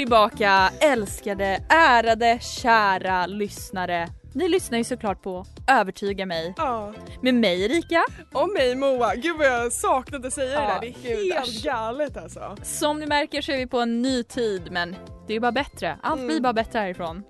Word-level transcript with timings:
tillbaka 0.00 0.70
älskade, 0.80 1.62
ärade, 1.68 2.38
kära 2.40 3.26
lyssnare. 3.26 4.08
Ni 4.34 4.48
lyssnar 4.48 4.78
ju 4.78 4.84
såklart 4.84 5.22
på 5.22 5.44
Övertyga 5.68 6.26
mig 6.26 6.54
Ja, 6.56 6.92
med 7.22 7.34
mig 7.34 7.64
Erika. 7.64 8.04
och 8.32 8.48
mig 8.48 8.74
Moa. 8.76 9.14
Gud 9.14 9.36
vad 9.36 9.46
jag 9.46 9.72
saknade 9.72 10.28
att 10.28 10.34
säga 10.34 10.52
Ja, 10.52 10.60
det 10.60 10.66
där. 10.66 10.80
Det 11.02 11.12
är 11.12 11.34
helt 11.34 11.62
galet 11.64 12.16
alltså. 12.16 12.56
Som 12.62 13.00
ni 13.00 13.06
märker 13.06 13.42
så 13.42 13.52
är 13.52 13.56
vi 13.58 13.66
på 13.66 13.78
en 13.80 14.02
ny 14.02 14.22
tid 14.22 14.68
men 14.70 14.90
det 15.26 15.32
är 15.32 15.34
ju 15.34 15.40
bara 15.40 15.52
bättre. 15.52 15.98
Allt 16.02 16.14
Mm. 16.20 16.26
blir 16.26 16.40
bara 16.40 16.52
bättre 16.52 16.78
härifrån. 16.78 17.22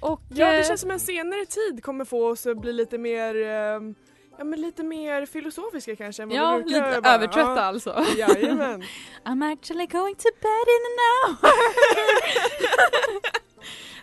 Och 0.00 0.20
Ja, 0.34 0.46
det 0.52 0.58
eh, 0.58 0.66
känns 0.66 0.80
som 0.80 0.90
en 0.90 1.00
senare 1.00 1.46
tid 1.46 1.82
kommer 1.84 2.04
få 2.04 2.28
oss 2.30 2.46
att 2.46 2.60
bli 2.60 2.72
lite 2.72 2.98
mer, 2.98 3.34
eh, 3.46 3.80
ja 4.40 4.44
men 4.44 4.60
lite 4.60 4.82
mer 4.82 5.26
filosofiska 5.26 5.96
kanske 5.96 6.22
än 6.22 6.30
ja, 6.30 6.56
lite 6.66 6.80
vara. 7.00 7.14
övertrötta 7.14 7.64
alltså. 7.64 8.04
Ja, 8.18 8.28
jajamän. 8.28 8.82
I'm 9.24 9.52
actually 9.52 9.86
going 9.86 10.14
to 10.14 10.28
bed 10.42 10.66
in 10.76 10.82
an 10.90 10.98
hour. 11.42 11.52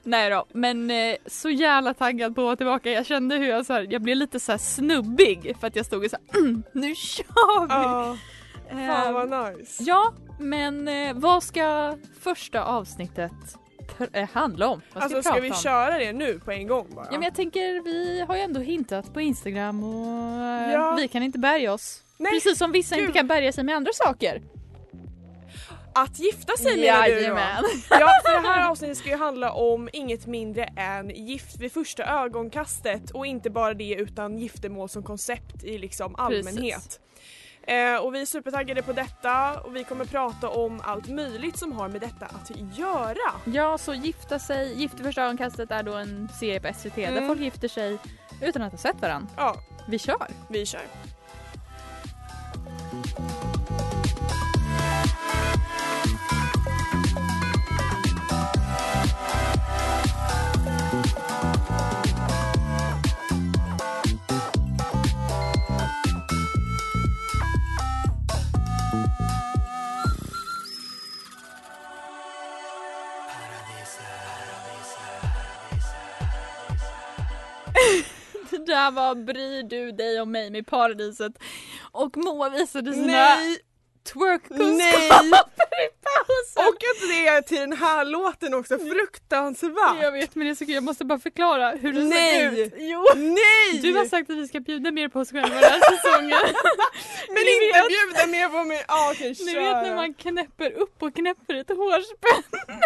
Nej 0.03 0.29
då, 0.29 0.45
men 0.53 0.91
eh, 0.91 1.16
så 1.25 1.50
jävla 1.50 1.94
taggad 1.94 2.35
på 2.35 2.41
att 2.41 2.45
vara 2.45 2.56
tillbaka. 2.56 2.91
Jag 2.91 3.06
kände 3.06 3.35
hur 3.35 3.47
jag 3.47 3.66
så 3.66 3.73
här, 3.73 3.88
jag 3.89 4.01
blev 4.01 4.17
lite 4.17 4.39
så 4.39 4.51
här 4.51 4.59
snubbig 4.59 5.56
för 5.59 5.67
att 5.67 5.75
jag 5.75 5.85
stod 5.85 6.03
och 6.03 6.09
så 6.11 6.17
här, 6.31 6.40
mm, 6.40 6.63
nu 6.73 6.95
kör 6.95 7.61
vi! 7.61 7.73
Ja, 7.73 8.17
Eh, 8.69 8.88
fan 8.88 9.13
vad 9.13 9.56
nice. 9.57 9.84
ja, 9.84 10.13
men 10.40 10.88
eh, 10.88 11.13
vad 11.13 11.44
ska 11.44 11.97
första 12.22 12.63
avsnittet 12.63 13.31
handla 14.34 14.68
om? 14.68 14.81
Vad 14.94 15.03
ska 15.03 15.16
Alltså 15.18 15.18
vi 15.18 15.24
ska 15.35 15.41
vi 15.41 15.50
om? 15.52 15.56
köra 15.58 16.00
det 16.00 16.13
nu 16.13 16.40
på 16.40 16.52
en 16.52 16.68
gång 16.68 16.88
bara? 16.96 17.06
Ja 17.06 17.12
men 17.12 17.24
jag 17.24 17.35
tänker 17.35 17.84
vi 17.84 18.22
har 18.28 18.35
ju 18.35 18.41
ändå 18.41 18.59
hintat 18.59 19.13
på 19.13 19.22
Instagram 19.22 19.84
och 19.84 20.06
eh, 20.44 20.72
Ja. 20.72 20.96
vi 20.97 21.08
kan 21.08 21.24
inte 21.24 21.40
bärga 21.40 21.74
oss. 21.74 22.03
Nej, 22.18 22.31
Precis 22.31 22.58
som 22.58 22.72
vissa 22.72 22.96
gud. 22.96 23.06
inte 23.06 23.18
kan 23.18 23.28
bärga 23.28 23.52
sig 23.52 23.63
med 23.63 23.75
andra 23.75 23.91
saker. 23.94 24.41
att 25.94 26.19
gifta 26.19 26.58
sig 26.58 26.78
menar 26.81 27.03
du? 27.08 27.12
Jajamän. 27.13 27.63
Ja, 27.90 28.09
för 28.25 28.41
det 28.41 28.47
här 28.47 28.69
avsnittet 28.69 28.97
ska 28.97 29.09
ju 29.09 29.18
handla 29.18 29.52
om 29.52 29.90
inget 29.94 30.25
mindre 30.28 30.64
än 30.64 31.09
gift 31.09 31.59
vid 31.59 31.72
första 31.72 32.03
ögonkastet 32.03 33.12
och 33.12 33.25
inte 33.25 33.50
bara 33.50 33.74
det 33.74 33.94
utan 33.96 34.38
giftermål 34.38 34.90
som 34.90 35.03
koncept 35.03 35.64
i 35.64 35.78
liksom 35.78 36.16
allmänhet. 36.16 37.00
Eh, 37.02 37.06
och 38.03 38.16
vi 38.16 38.22
är 38.22 38.25
supertaggade 38.25 38.81
på 38.81 38.94
detta 38.94 39.59
och 39.61 39.75
vi 39.75 39.83
kommer 39.83 40.05
prata 40.05 40.50
om 40.50 40.81
allt 40.83 41.07
möjligt 41.07 41.59
som 41.59 41.72
har 41.72 41.89
med 41.89 42.01
detta 42.01 42.25
att 42.25 42.51
göra. 42.78 43.31
Ja, 43.45 43.78
så 43.78 43.94
Gifta 43.94 44.39
sig, 44.39 44.73
Gift 44.81 45.00
i 45.00 45.03
första 45.03 45.23
ögonkastet 45.23 45.72
är 45.72 45.83
då 45.83 45.94
en 45.94 46.29
serie 46.39 46.59
på 46.59 46.73
SVT 46.73 46.95
där 46.95 47.07
Mm. 47.07 47.28
folk 47.28 47.39
gifter 47.39 47.67
sig 47.67 47.97
utan 48.41 48.61
att 48.61 48.72
ha 48.73 48.78
sett 48.78 49.01
varandra. 49.01 49.29
Ja, 49.38 49.55
Vi 49.88 50.00
kör! 50.00 50.28
vi 50.50 50.66
kör. 50.66 50.81
Var 78.97 79.16
Bryr 79.16 79.63
du 79.63 79.91
dig 79.91 80.22
om 80.22 80.31
mig 80.31 80.50
med 80.52 80.68
paradiset 80.68 81.34
och 81.91 82.18
Moa 82.18 82.50
visade 82.50 82.94
sina 82.94 83.08
Nej! 83.08 83.58
twerkkunskaper 84.13 85.84
i 85.85 85.90
pausen. 86.08 86.68
Och 86.68 86.75
att 86.75 87.09
det 87.09 87.28
är 87.28 87.41
till 87.41 87.58
den 87.59 87.74
här 87.74 88.06
låten 88.06 88.53
också, 88.53 88.78
fruktansvärt! 88.80 90.02
Jag 90.02 90.12
vet 90.12 90.35
men 90.35 90.46
det 90.47 90.52
är 90.52 90.56
så 90.56 90.66
kul, 90.66 90.74
jag 90.74 90.84
måste 90.84 91.06
bara 91.06 91.19
förklara 91.19 91.72
hur 91.72 91.94
det 91.94 92.03
Nej. 92.03 92.50
såg 92.50 92.59
ut. 92.59 92.74
Jo! 92.78 93.06
Nej! 93.16 93.80
Du 93.81 93.94
har 93.97 94.06
sagt 94.06 94.30
att 94.30 94.38
vi 94.38 94.47
ska 94.47 94.59
bjuda 94.59 94.91
mer 94.91 95.09
på 95.09 95.19
oss 95.19 95.31
själva 95.31 95.50
den 95.56 95.64
här 95.64 95.79
säsongen. 95.97 96.40
Men 97.28 97.35
Ni 97.46 97.66
inte 97.68 97.79
vet- 97.79 97.88
bjuda 97.88 98.28
med 98.28 98.52
på 98.52 98.64
mig! 98.64 98.85
Ja 98.88 99.12
okej 99.14 99.29
Ni 99.29 99.35
kör 99.53 99.62
vet 99.62 99.84
när 99.88 99.96
man 99.96 100.14
knäpper 100.14 100.72
upp 100.72 101.03
och 101.03 101.16
knäpper 101.16 101.53
ett 101.56 101.69
hårspänn. 101.69 102.44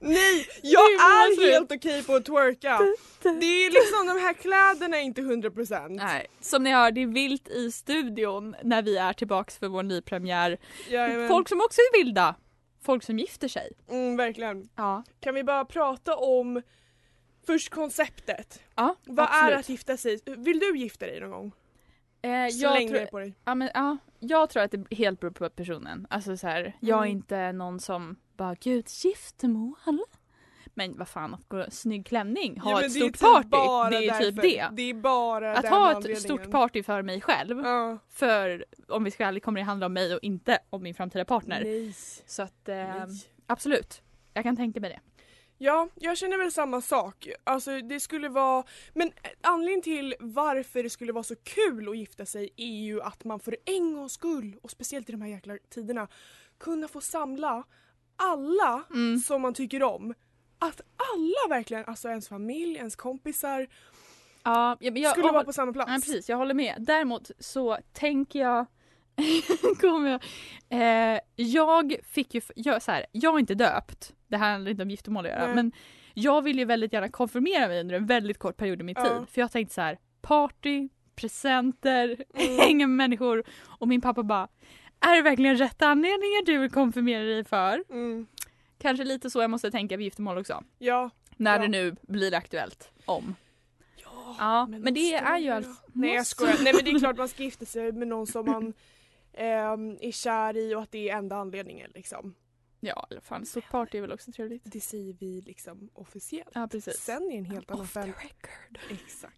Nej! 0.00 0.48
Jag 0.62 0.82
är 0.82 1.42
är 1.46 1.52
helt 1.52 1.72
okej 1.72 2.02
på 2.02 2.14
att 2.14 2.24
twerka! 2.24 2.78
Det 3.22 3.46
är 3.46 3.70
liksom 3.70 4.06
de 4.06 4.20
här 4.20 4.32
kläderna 4.32 4.96
är 4.96 5.02
inte 5.02 5.20
100% 5.20 5.88
Nej, 5.88 6.26
som 6.40 6.62
ni 6.62 6.70
hör 6.72 6.90
det 6.90 7.02
är 7.02 7.06
vilt 7.06 7.48
i 7.48 7.72
studion 7.72 8.56
när 8.62 8.82
vi 8.82 8.96
är 8.96 9.12
tillbaks 9.12 9.58
för 9.58 9.68
vår 9.68 9.82
nypremiär. 9.82 10.58
Jajamän. 10.88 11.28
Folk 11.28 11.48
som 11.48 11.60
också 11.60 11.80
är 11.80 12.04
vilda. 12.04 12.34
Folk 12.82 13.02
som 13.02 13.18
gifter 13.18 13.48
sig. 13.48 13.72
Mm, 13.90 14.16
verkligen. 14.16 14.68
Ja. 14.76 15.04
Kan 15.20 15.34
vi 15.34 15.44
bara 15.44 15.64
prata 15.64 16.16
om 16.16 16.62
först 17.46 17.70
konceptet? 17.70 18.60
Ja, 18.74 18.96
Vad 19.04 19.24
absolut. 19.24 19.54
är 19.54 19.58
att 19.58 19.68
gifta 19.68 19.96
sig? 19.96 20.20
Vill 20.24 20.58
du 20.58 20.78
gifta 20.78 21.06
dig 21.06 21.20
någon 21.20 21.30
gång? 21.30 21.52
Eh, 22.22 22.30
länge 22.72 22.88
tror, 22.88 23.06
på 23.06 23.18
dig. 23.18 23.34
ja, 23.44 23.54
men, 23.54 23.70
ja, 23.74 23.96
jag 24.18 24.50
tror 24.50 24.62
att 24.62 24.70
det 24.70 24.94
helt 24.96 25.20
beror 25.20 25.30
på 25.30 25.50
personen. 25.50 26.06
Alltså 26.10 26.36
så 26.36 26.46
här, 26.46 26.76
jag 26.80 26.98
är 26.98 27.02
Mm. 27.02 27.16
inte 27.16 27.52
någon 27.52 27.80
som 27.80 28.16
bara 28.36 28.54
gud 28.54 28.86
giftermål. 29.04 29.98
Men 30.74 30.98
vad 30.98 31.08
fan 31.08 31.34
att 31.34 31.48
gå 31.48 31.64
snygg 31.70 32.06
klänning, 32.06 32.60
ha 32.60 32.70
Ja, 32.70 32.86
ett 32.86 32.92
stort 32.92 33.12
typ 33.12 33.20
party. 33.20 33.96
Det 33.96 34.08
är 34.08 34.18
typ 34.20 34.36
därför. 34.36 34.42
det. 34.48 34.68
Det 34.72 34.82
är 34.82 34.94
bara 34.94 35.56
Att 35.58 35.68
ha 35.68 36.00
ett 36.10 36.18
stort 36.18 36.50
party 36.50 36.82
för 36.82 37.02
mig 37.02 37.20
själv. 37.20 37.58
Ja. 37.60 37.98
För 38.08 38.64
om 38.88 39.04
vi 39.04 39.10
ska 39.10 39.24
vara 39.24 39.28
ärliga 39.28 39.44
kommer 39.44 39.60
det 39.60 39.64
handla 39.64 39.86
om 39.86 39.92
mig 39.92 40.14
och 40.14 40.20
inte 40.22 40.58
om 40.70 40.82
min 40.82 40.94
framtida 40.94 41.24
partner. 41.24 41.60
Nej. 41.64 41.92
Så 42.26 42.42
att 42.42 42.68
eh, 42.68 43.04
absolut. 43.46 44.02
Jag 44.34 44.44
kan 44.44 44.56
tänka 44.56 44.80
mig 44.80 44.90
det. 44.90 45.19
Ja, 45.62 45.88
jag 45.94 46.18
känner 46.18 46.38
väl 46.38 46.52
samma 46.52 46.80
sak. 46.80 47.28
Alltså 47.44 47.80
det 47.80 48.00
skulle 48.00 48.28
vara, 48.28 48.64
men 48.94 49.12
anledningen 49.40 49.82
till 49.82 50.14
varför 50.20 50.82
det 50.82 50.90
skulle 50.90 51.12
vara 51.12 51.24
så 51.24 51.36
kul 51.36 51.88
att 51.88 51.96
gifta 51.98 52.26
sig 52.26 52.50
är 52.56 52.66
ju 52.84 53.02
att 53.02 53.24
man 53.24 53.40
för 53.40 53.56
en 53.64 53.94
gångs 53.94 54.12
skull, 54.12 54.56
och 54.62 54.70
speciellt 54.70 55.08
i 55.08 55.12
de 55.12 55.20
här 55.22 55.28
jäkla 55.28 55.54
tiderna, 55.70 56.08
kunna 56.58 56.88
få 56.88 57.00
samla 57.00 57.64
alla 58.16 58.82
Mm. 58.90 59.18
som 59.18 59.42
man 59.42 59.54
tycker 59.54 59.82
om. 59.82 60.14
Att 60.58 60.80
alla 61.14 61.56
verkligen, 61.56 61.84
alltså 61.86 62.08
ens 62.08 62.28
familj, 62.28 62.76
ens 62.76 62.96
kompisar, 62.96 63.66
Ja, 64.42 64.76
jag, 64.80 65.10
skulle 65.10 65.26
jag, 65.26 65.32
vara 65.32 65.44
på 65.44 65.52
samma 65.52 65.72
plats. 65.72 65.90
Ja, 65.90 65.94
precis, 65.94 66.28
jag 66.28 66.36
håller 66.36 66.54
med. 66.54 66.74
Däremot 66.78 67.30
så 67.38 67.78
tänker 67.92 68.38
jag 68.40 68.66
kommer 69.80 70.10
jag, 70.10 70.20
eh, 71.14 71.20
jag 71.36 71.96
fick 72.04 72.34
ju, 72.34 72.40
jag, 72.54 72.82
så 72.82 72.92
här, 72.92 73.06
jag 73.12 73.34
är 73.34 73.38
inte 73.38 73.54
döpt, 73.54 74.12
det 74.28 74.36
här 74.36 74.50
handlar 74.52 74.70
inte 74.70 74.82
om 74.82 74.90
giftermål 74.90 75.26
att 75.26 75.32
göra, 75.32 75.46
Nej. 75.46 75.54
men 75.54 75.72
jag 76.14 76.42
vill 76.42 76.58
ju 76.58 76.64
väldigt 76.64 76.92
gärna 76.92 77.08
konfirmera 77.08 77.68
mig 77.68 77.80
under 77.80 77.94
en 77.94 78.06
väldigt 78.06 78.38
kort 78.38 78.56
period 78.56 78.80
i 78.80 78.84
mitt 78.84 78.98
Ja. 78.98 79.04
tid. 79.18 79.28
För 79.28 79.40
jag 79.40 79.52
tänkte 79.52 79.74
så 79.74 79.80
här, 79.80 79.98
party, 80.22 80.88
presenter, 81.16 82.16
Mm. 82.34 82.58
hänga 82.60 82.86
med 82.86 82.96
människor 82.96 83.44
och 83.66 83.88
min 83.88 84.00
pappa 84.00 84.22
bara 84.22 84.48
är 85.00 85.16
det 85.16 85.22
verkligen 85.22 85.56
rätta 85.56 85.86
anledningar 85.86 86.46
du 86.46 86.58
vill 86.58 86.70
konfirmera 86.70 87.22
dig 87.22 87.44
för? 87.44 87.84
Mm. 87.90 88.26
Kanske 88.78 89.04
lite 89.04 89.30
så 89.30 89.40
jag 89.40 89.50
måste 89.50 89.70
tänka 89.70 89.96
vid 89.96 90.04
giftermål 90.04 90.38
också. 90.38 90.64
Ja. 90.78 91.10
När 91.36 91.52
Ja. 91.56 91.58
det 91.62 91.68
nu 91.68 91.96
blir 92.02 92.34
aktuellt. 92.34 92.90
Om. 93.04 93.34
Ja, 93.96 94.36
Ja, 94.38 94.66
men, 94.66 94.82
det 94.84 94.90
måste 94.90 95.16
är 95.16 95.38
ju 95.38 95.50
alltså... 95.50 95.72
Nej 95.92 96.14
jag 96.14 96.26
skojar. 96.26 96.56
Nej 96.62 96.72
men 96.74 96.84
det 96.84 96.90
är 96.90 96.98
klart 96.98 97.16
man 97.16 97.28
ska 97.28 97.42
gifta 97.42 97.64
sig 97.64 97.92
med 97.92 98.08
någon 98.08 98.26
som 98.26 98.46
man 98.46 98.72
är 99.32 100.12
kär 100.12 100.56
i 100.56 100.74
och 100.74 100.82
att 100.82 100.92
det 100.92 101.10
är 101.10 101.16
enda 101.16 101.36
anledningen 101.36 101.90
liksom. 101.94 102.34
Ja, 102.80 103.06
eller 103.10 103.20
fan, 103.20 103.46
så 103.46 103.60
party 103.60 103.98
är 103.98 104.02
väl 104.02 104.12
också 104.12 104.32
trevligt. 104.32 104.62
Det 104.64 104.80
säger 104.80 105.14
vi 105.20 105.40
liksom 105.40 105.90
officiellt. 105.94 106.50
Ja, 106.52 106.68
precis. 106.70 106.96
Sen 106.96 107.22
är 107.22 107.30
det 107.30 107.36
en 107.36 107.44
helt 107.44 107.70
annan 107.70 107.82
Off 107.82 107.92
the 107.92 108.00
record. 108.00 108.78
Exakt. 108.90 109.36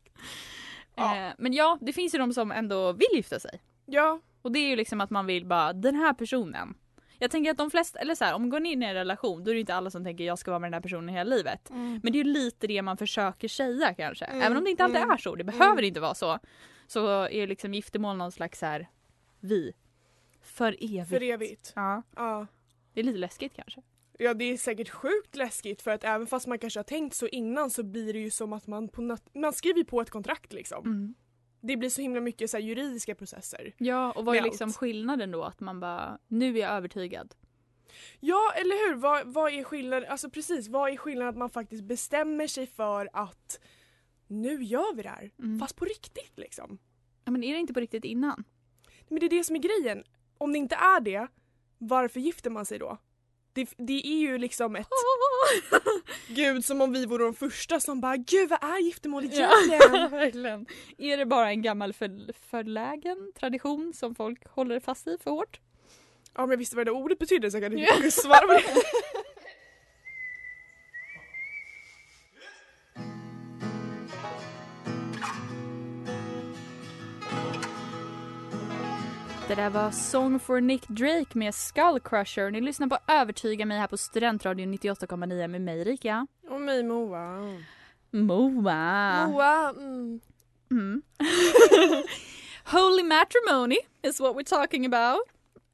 Ja. 0.95 1.17
Eh, 1.27 1.33
men 1.39 1.53
ja, 1.53 1.79
det 1.81 1.93
finns 1.93 2.15
ju 2.15 2.19
de 2.19 2.33
som 2.33 2.53
ändå 2.53 2.93
vill 2.93 3.09
gifta 3.13 3.41
sig. 3.41 3.61
Ja, 3.87 4.21
Och 4.43 4.53
det 4.53 4.59
är 4.59 4.69
ju 4.69 4.77
liksom 4.77 5.01
att 5.01 5.11
man 5.11 5.27
vill 5.27 5.47
bara, 5.47 5.73
den 5.73 5.95
här 5.95 6.15
personen. 6.15 6.75
Jag 7.19 7.31
tänker 7.31 7.51
att 7.51 7.57
de 7.57 7.71
flesta, 7.71 7.99
eller 7.99 8.15
så 8.15 8.25
här, 8.25 8.35
om 8.35 8.43
man 8.43 8.51
går 8.51 8.67
in 8.67 8.83
i 8.83 8.87
en 8.87 8.95
relation 8.95 9.45
då 9.45 9.51
är 9.51 9.55
det 9.55 9.61
inte 9.61 9.75
alla 9.75 9.91
som 9.91 10.05
tänker 10.05 10.25
jag 10.25 10.39
ska 10.39 10.51
vara 10.51 10.59
med 10.59 10.67
den 10.67 10.75
här 10.75 10.81
personen 10.81 11.09
hela 11.09 11.37
livet. 11.37 11.71
Men 11.71 12.01
det 12.03 12.09
är 12.19 12.25
ju 12.25 12.33
lite 12.33 12.67
det 12.67 12.83
man 12.83 12.97
försöker 12.97 13.49
säga 13.49 13.95
kanske. 13.95 14.25
Mm, 14.25 14.43
Även 14.43 14.57
om 14.57 14.65
det 14.65 14.71
inte 14.71 14.85
alltid 14.85 14.97
mm, 14.97 15.11
är 15.11 15.17
så, 15.17 15.35
det 15.35 15.45
behöver 15.45 15.73
mm. 15.73 15.85
inte 15.85 16.01
vara 16.01 16.15
så. 16.15 16.39
Så 16.87 17.29
är 17.29 17.47
liksom 17.47 17.75
giftermål 17.75 18.17
någon 18.17 18.33
slags 18.33 18.59
så 18.59 18.67
här, 18.67 18.89
vi. 19.43 19.73
För 20.43 20.77
evigt. 20.81 21.09
för 21.09 21.23
evigt. 21.23 21.73
Ja, 21.77 22.03
Ja. 22.17 22.47
det 22.95 23.01
är 23.01 23.05
lite 23.05 23.19
läskigt 23.19 23.55
kanske. 23.55 23.83
Ja 24.19 24.35
det 24.35 24.45
är 24.45 24.57
säkert 24.57 24.89
sjukt 24.91 25.37
läskigt 25.37 25.83
för 25.83 25.91
att 25.91 26.05
även 26.05 26.27
fast 26.27 26.47
man 26.47 26.59
kanske 26.59 26.79
har 26.79 26.85
tänkt 26.85 27.15
så 27.17 27.27
innan 27.27 27.71
så 27.71 27.83
blir 27.83 28.13
det 28.13 28.19
ju 28.19 28.31
som 28.31 28.53
att 28.53 28.67
man 28.67 28.89
på 28.89 29.03
nat- 29.03 29.31
man 29.35 29.53
skriver 29.53 29.85
på 29.85 30.01
ett 30.01 30.11
kontrakt 30.11 30.53
liksom. 30.53 30.85
Mm. 30.87 31.15
Det 31.61 31.77
blir 31.77 31.89
så 31.91 32.01
himla 32.03 32.21
mycket 32.21 32.51
så 32.51 32.59
juridiska 32.59 33.15
processer. 33.15 33.75
Ja, 33.79 34.13
och 34.13 34.25
vad 34.25 34.37
är 34.37 34.43
liksom 34.43 34.69
allt. 34.69 34.77
skillnaden 34.77 35.31
då? 35.31 35.45
Att 35.45 35.61
man 35.61 35.81
bara, 35.81 36.19
nu 36.29 36.57
är 36.57 36.61
jag 36.61 36.71
övertygad. 36.71 37.35
Ja 38.21 38.53
eller 38.57 38.89
hur, 38.89 38.95
vad, 38.97 39.27
vad 39.27 39.53
är 39.53 39.65
skillnaden, 39.65 40.11
alltså 40.11 40.31
precis 40.31 40.69
vad 40.69 40.91
är 40.93 40.97
skillnaden 40.97 41.29
att 41.29 41.39
man 41.39 41.51
faktiskt 41.51 41.85
bestämmer 41.85 42.47
sig 42.47 42.67
för 42.67 43.09
att 43.13 43.61
nu 44.27 44.63
gör 44.65 44.95
vi 44.95 45.03
det 45.03 45.09
här. 45.09 45.31
Mm. 45.39 45.59
Fast 45.61 45.77
på 45.77 45.85
riktigt 45.85 46.33
liksom. 46.39 46.79
Ja, 47.25 47.31
men 47.33 47.45
är 47.45 47.53
det 47.55 47.59
inte 47.61 47.75
på 47.75 47.81
riktigt 47.81 48.05
innan? 48.05 48.45
Men 49.13 49.21
det 49.21 49.27
är 49.27 49.31
det 49.31 49.45
som 49.45 49.57
är 49.57 49.61
grejen. 49.61 50.05
Om 50.39 50.53
det 50.53 50.59
inte 50.59 50.75
är 50.75 51.01
det, 51.01 51.27
varför 51.79 52.21
gifter 52.21 52.51
man 52.51 52.67
sig 52.67 52.79
då? 52.79 52.99
Det, 53.53 53.69
det 53.77 54.07
är 54.07 54.19
ju 54.19 54.39
liksom 54.39 54.77
ett 54.77 54.87
gud 56.29 56.65
som 56.65 56.81
om 56.81 56.93
vi 56.93 57.07
vore 57.07 57.25
de 57.25 57.35
första 57.35 57.81
som 57.81 58.01
bara 58.01 58.17
gud 58.17 58.49
vad 58.49 58.65
är 58.65 58.79
giftermål 58.79 59.25
egentligen? 59.25 60.11
verkligen. 60.11 60.67
Är 60.99 61.17
det 61.17 61.27
bara 61.27 61.51
en 61.51 61.63
gammal 61.63 61.93
för, 61.93 62.33
förlägen 62.51 63.33
tradition 63.41 63.93
som 63.95 64.15
folk 64.15 64.47
håller 64.49 64.81
fast 64.81 65.07
i 65.07 65.17
för 65.25 65.31
hårt? 65.31 65.61
Ja, 66.35 66.43
om 66.43 66.51
jag 66.51 66.59
visste 66.59 66.77
vad 66.77 66.87
det 66.87 66.91
ordet 66.93 67.19
betydde 67.19 67.51
så 67.51 67.61
kan 67.61 67.79
Ja. 67.79 67.89
jag 68.03 68.13
svara 68.13 68.47
på 68.47 68.61
det. 79.57 79.63
Där 79.63 79.71
var 79.71 79.91
Song 79.91 80.39
for 80.41 80.61
Nick 80.61 80.89
Drake 80.89 81.39
med 81.39 81.55
Skull 81.55 82.01
Crusher. 82.05 82.51
Ni 82.51 82.61
lyssnar 82.61 82.87
på 82.87 82.99
Övertyga 83.09 83.67
mig 83.67 83.79
här 83.79 83.87
på 83.87 83.97
Studentradion 83.97 84.75
98,9 84.75 85.49
med 85.49 85.61
mig 85.61 85.85
Rika. 85.85 86.27
Och 86.51 86.61
mig 86.61 86.83
Moa. 86.83 87.57
Moa. 88.11 89.27
Moa, 89.27 89.71
mm. 89.71 90.21
Mm. 90.71 91.03
Holy 92.65 93.03
matrimony 93.03 93.79
is 94.03 94.21
what 94.21 94.37
we're 94.37 94.49
talking 94.49 94.87
about. 94.87 95.21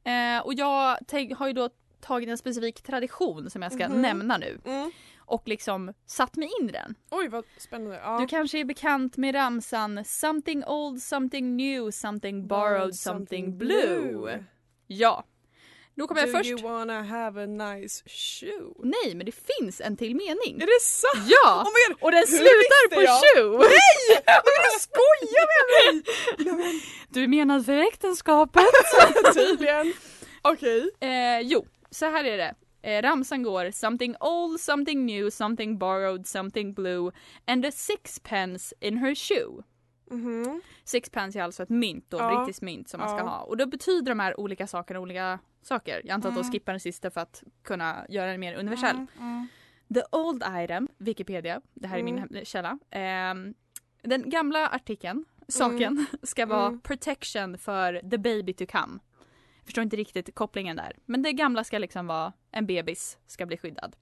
Eh, 0.03 0.45
och 0.45 0.53
jag 0.53 0.97
har 1.37 1.47
ju 1.47 1.53
då 1.53 1.69
tagit 2.01 2.29
en 2.29 2.37
specifik 2.37 2.81
tradition 2.81 3.49
som 3.49 3.61
jag 3.61 3.71
ska 3.73 3.89
Mhm. 3.89 4.01
nämna 4.01 4.37
nu 4.37 4.59
Mm. 4.65 4.91
Och 5.29 5.47
liksom 5.47 5.93
satt 6.05 6.35
mig 6.35 6.49
in 6.59 6.69
i 6.69 6.71
den. 6.71 6.95
Oj 7.11 7.27
vad 7.27 7.45
spännande. 7.57 7.99
Ja. 8.03 8.17
Du 8.19 8.27
kanske 8.27 8.59
är 8.59 8.65
bekant 8.65 9.17
med 9.17 9.35
ramsan 9.35 10.05
Something 10.05 10.63
old, 10.65 11.01
something 11.01 11.57
new, 11.57 11.91
something 11.91 12.47
borrowed, 12.47 12.95
something 12.95 13.57
blue. 13.57 14.45
Ja. 14.87 15.25
Då 15.95 16.07
kommer 16.07 16.21
jag 16.21 16.29
Do 16.29 16.37
först... 16.37 16.49
you 16.49 16.61
wanna 16.61 17.01
have 17.03 17.43
a 17.43 17.45
nice 17.45 18.03
shoe? 18.09 18.73
Nej, 18.83 19.15
men 19.15 19.25
det 19.25 19.31
finns 19.31 19.81
en 19.81 19.97
till 19.97 20.15
mening. 20.15 20.61
Är 20.61 20.65
det 20.65 20.83
sant? 20.83 21.27
Ja! 21.29 21.63
Oh 21.63 22.05
och 22.05 22.11
den 22.11 22.19
hur 22.19 22.25
slutar 22.25 22.95
på 22.95 23.01
jag? 23.01 23.21
shoe! 23.21 23.57
Nej! 23.57 24.23
Jag 24.25 24.81
skojar 24.81 25.47
med 25.53 26.57
mig! 26.57 26.81
Du 27.09 27.23
är 27.23 27.27
menad 27.27 27.65
för 27.65 27.77
äktenskapet. 27.77 28.63
Tydligen. 29.33 29.93
Okej. 30.41 30.91
Eh, 30.99 31.39
jo, 31.41 31.67
så 31.91 32.05
här 32.05 32.23
är 32.23 32.37
det. 32.37 32.55
Eh, 32.81 33.01
ramsan 33.01 33.43
går 33.43 33.71
something 33.71 34.15
old, 34.19 34.59
something 34.59 35.05
new, 35.05 35.29
something 35.29 35.77
borrowed, 35.77 36.27
something 36.27 36.73
blue 36.73 37.11
and 37.47 37.65
a 37.65 37.71
sixpence 37.71 38.75
in 38.79 38.97
her 38.97 39.15
shoe. 39.15 39.63
Mhm. 40.11 40.61
Sixpence 40.83 41.39
är 41.39 41.43
alltså 41.43 41.63
ett 41.63 41.69
mynt 41.69 42.05
då, 42.09 42.17
Ja. 42.17 42.37
brittiskt 42.37 42.61
mynt 42.61 42.89
som 42.89 42.99
man 42.99 43.09
ska 43.09 43.17
Ja. 43.17 43.23
ha. 43.23 43.39
Och 43.43 43.57
då 43.57 43.65
betyder 43.65 44.11
de 44.11 44.19
här 44.19 44.39
olika 44.39 44.67
sakerna 44.67 44.99
olika 44.99 45.39
saker. 45.61 46.01
Jag 46.03 46.13
antar 46.13 46.29
att 46.29 46.35
Mm. 46.35 46.43
de 46.45 46.51
skippar 46.51 46.73
den 46.73 46.79
sista 46.79 47.11
för 47.11 47.21
att 47.21 47.43
kunna 47.63 48.05
göra 48.09 48.31
den 48.31 48.39
mer 48.39 48.53
universell. 48.59 49.05
The 49.93 50.01
old 50.11 50.43
item, 50.51 50.87
Wikipedia, 50.97 51.61
det 51.73 51.87
här 51.87 51.99
är 51.99 52.03
min 52.03 52.17
Mm. 52.17 52.45
källa. 52.45 52.79
Ehm, 52.91 53.53
den 54.01 54.29
gamla 54.29 54.67
artikeln, 54.69 55.25
saken, 55.47 56.05
ska 56.23 56.45
vara 56.45 56.67
Mm. 56.67 56.79
protection 56.81 57.57
för 57.57 58.09
the 58.09 58.17
baby 58.17 58.53
to 58.53 58.65
come. 58.65 58.99
Förstår 59.69 59.81
inte 59.83 59.95
riktigt 59.95 60.35
kopplingen 60.35 60.77
där. 60.77 60.97
Men 61.05 61.21
det 61.21 61.33
gamla 61.33 61.63
ska 61.63 61.77
liksom 61.77 62.07
vara 62.07 62.33
en 62.51 62.65
bebis 62.65 63.17
ska 63.27 63.45
bli 63.45 63.57
skyddad. 63.57 63.95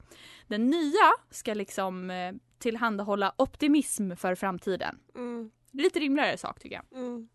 Den 0.47 0.67
nya 0.67 1.11
ska 1.29 1.53
liksom 1.53 2.09
eh, 2.09 2.33
tillhandahålla 2.59 3.33
optimism 3.37 4.11
för 4.15 4.35
framtiden. 4.35 4.99
Mm. 5.15 5.51
Lite 5.71 5.99
rimligare 5.99 6.37
sak 6.37 6.59
tycker 6.59 6.75
jag. 6.75 6.99
Mm. 7.01 7.29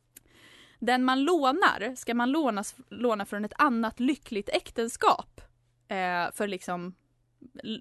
Den 0.79 1.05
man 1.05 1.25
lånar 1.25 1.95
ska 1.97 2.15
man 2.15 2.31
lånas, 2.31 2.75
låna 2.89 3.25
från 3.25 3.45
ett 3.45 3.53
annat 3.59 4.01
lyckligt 4.01 4.49
äktenskap. 4.49 5.41
Eh, 5.89 6.33
för 6.33 6.47
liksom 6.47 6.95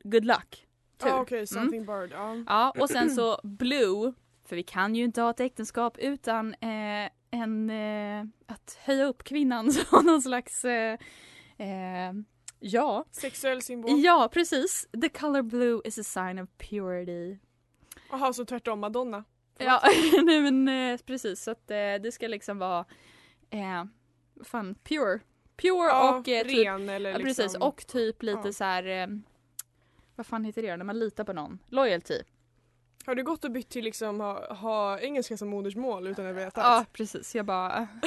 good 0.03 0.25
luck. 0.25 0.67
Tur. 0.97 1.09
Ah, 1.09 1.21
Okej, 1.21 1.47
something 1.47 1.85
bird. 1.85 2.11
Ja. 2.11 2.43
Ja, 2.47 2.73
och 2.79 2.89
sen 2.89 3.09
så 3.09 3.39
blue, 3.43 4.13
för 4.51 4.55
vi 4.55 4.63
kan 4.63 4.95
ju 4.95 5.03
inte 5.03 5.21
ha 5.21 5.29
ett 5.29 5.39
äktenskap 5.39 5.97
utan 5.97 6.53
eh, 6.53 7.09
en, 7.31 7.69
eh, 7.69 8.25
att 8.47 8.79
höja 8.83 9.05
upp 9.05 9.23
kvinnan 9.23 9.71
som 9.71 10.05
någon 10.05 10.21
slags, 10.21 10.65
eh, 10.65 10.97
eh, 11.57 12.13
ja. 12.59 13.05
Sexuell 13.11 13.61
symbol. 13.61 14.03
Ja, 14.03 14.29
precis. 14.33 14.87
The 15.01 15.09
color 15.09 15.41
blue 15.41 15.81
is 15.85 15.99
a 15.99 16.03
sign 16.03 16.39
of 16.39 16.49
purity. 16.57 17.37
Jaha, 18.09 18.33
så 18.33 18.45
tvärtom 18.45 18.79
Madonna. 18.79 19.23
Ja, 19.57 19.81
nej 20.23 20.41
men 20.41 20.67
eh, 20.67 20.99
precis 21.05 21.43
så 21.43 21.51
att 21.51 21.71
eh, 21.71 21.75
det 21.75 22.11
ska 22.13 22.27
liksom 22.27 22.57
vara, 22.57 22.85
fan, 24.43 24.75
pure. 24.75 25.19
Pure 25.55 25.87
Ja, 25.87 26.17
och 26.17 26.25
typ, 26.25 26.47
ren 26.47 26.89
eller 26.89 27.09
ja, 27.11 27.17
liksom. 27.17 27.43
precis, 27.43 27.57
och 27.57 27.87
typ 27.87 28.23
lite 28.23 28.41
ja. 28.45 28.53
så 28.53 28.63
här. 28.63 29.21
Vad 30.15 30.25
fan 30.25 30.43
heter 30.43 30.61
det 30.61 30.77
när 30.77 30.85
man 30.85 30.99
litar 30.99 31.23
på 31.23 31.33
någon? 31.33 31.59
Loyalty. 31.67 32.21
Har 33.05 33.15
du 33.15 33.23
gått 33.23 33.43
och 33.43 33.51
bytt 33.51 33.69
till 33.69 33.83
liksom 33.83 34.19
ha, 34.19 34.53
ha 34.53 34.99
engelska 34.99 35.37
som 35.37 35.49
modersmål 35.49 36.07
utan 36.07 36.25
att 36.27 36.35
veta? 36.35 36.61
Ja 36.61 36.85
precis, 36.93 37.35
jag 37.35 37.45
bara... 37.45 37.87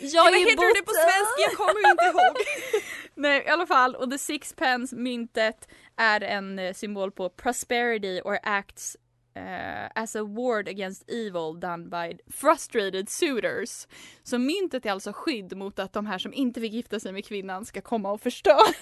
Ja, 0.00 0.22
vad 0.22 0.34
heter 0.34 0.80
det 0.80 0.84
på 0.84 0.92
svenska? 0.92 1.38
Jag 1.38 1.52
kommer 1.52 1.90
inte 1.90 2.04
ihåg. 2.04 2.36
Nej 3.14 3.44
i 3.46 3.48
alla 3.48 3.66
fall, 3.66 3.94
och 3.94 4.10
the 4.10 4.18
sixpence 4.18 4.96
myntet 4.96 5.68
är 5.96 6.20
en 6.20 6.58
eh, 6.58 6.72
symbol 6.74 7.10
på 7.12 7.28
prosperity 7.28 8.20
or 8.20 8.38
acts 8.42 8.96
eh, 9.36 10.02
as 10.02 10.16
a 10.16 10.24
ward 10.24 10.68
against 10.68 11.10
evil 11.10 11.60
done 11.60 11.88
by 11.88 12.18
frustrated 12.32 13.08
suitors. 13.08 13.86
Så 14.22 14.38
myntet 14.38 14.86
är 14.86 14.90
alltså 14.90 15.12
skydd 15.12 15.56
mot 15.56 15.78
att 15.78 15.92
de 15.92 16.06
här 16.06 16.18
som 16.18 16.34
inte 16.34 16.60
fick 16.60 16.72
gifta 16.72 17.00
sig 17.00 17.12
med 17.12 17.24
kvinnan 17.26 17.64
ska 17.64 17.80
komma 17.80 18.12
och 18.12 18.20
förstöra. 18.20 18.74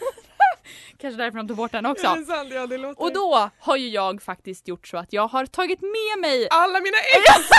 Kanske 0.98 1.22
därför 1.22 1.38
de 1.38 1.48
tog 1.48 1.56
bort 1.56 1.72
den 1.72 1.86
också. 1.86 2.06
Ja, 2.06 2.44
det. 2.44 2.94
Och 2.96 3.12
då 3.12 3.50
har 3.58 3.76
ju 3.76 3.88
jag 3.88 4.22
faktiskt 4.22 4.68
gjort 4.68 4.86
så 4.88 4.96
att 4.96 5.12
jag 5.12 5.28
har 5.28 5.46
tagit 5.46 5.80
med 5.80 6.20
mig 6.20 6.48
Alla 6.50 6.80
mina 6.80 6.96
ex! 7.16 7.50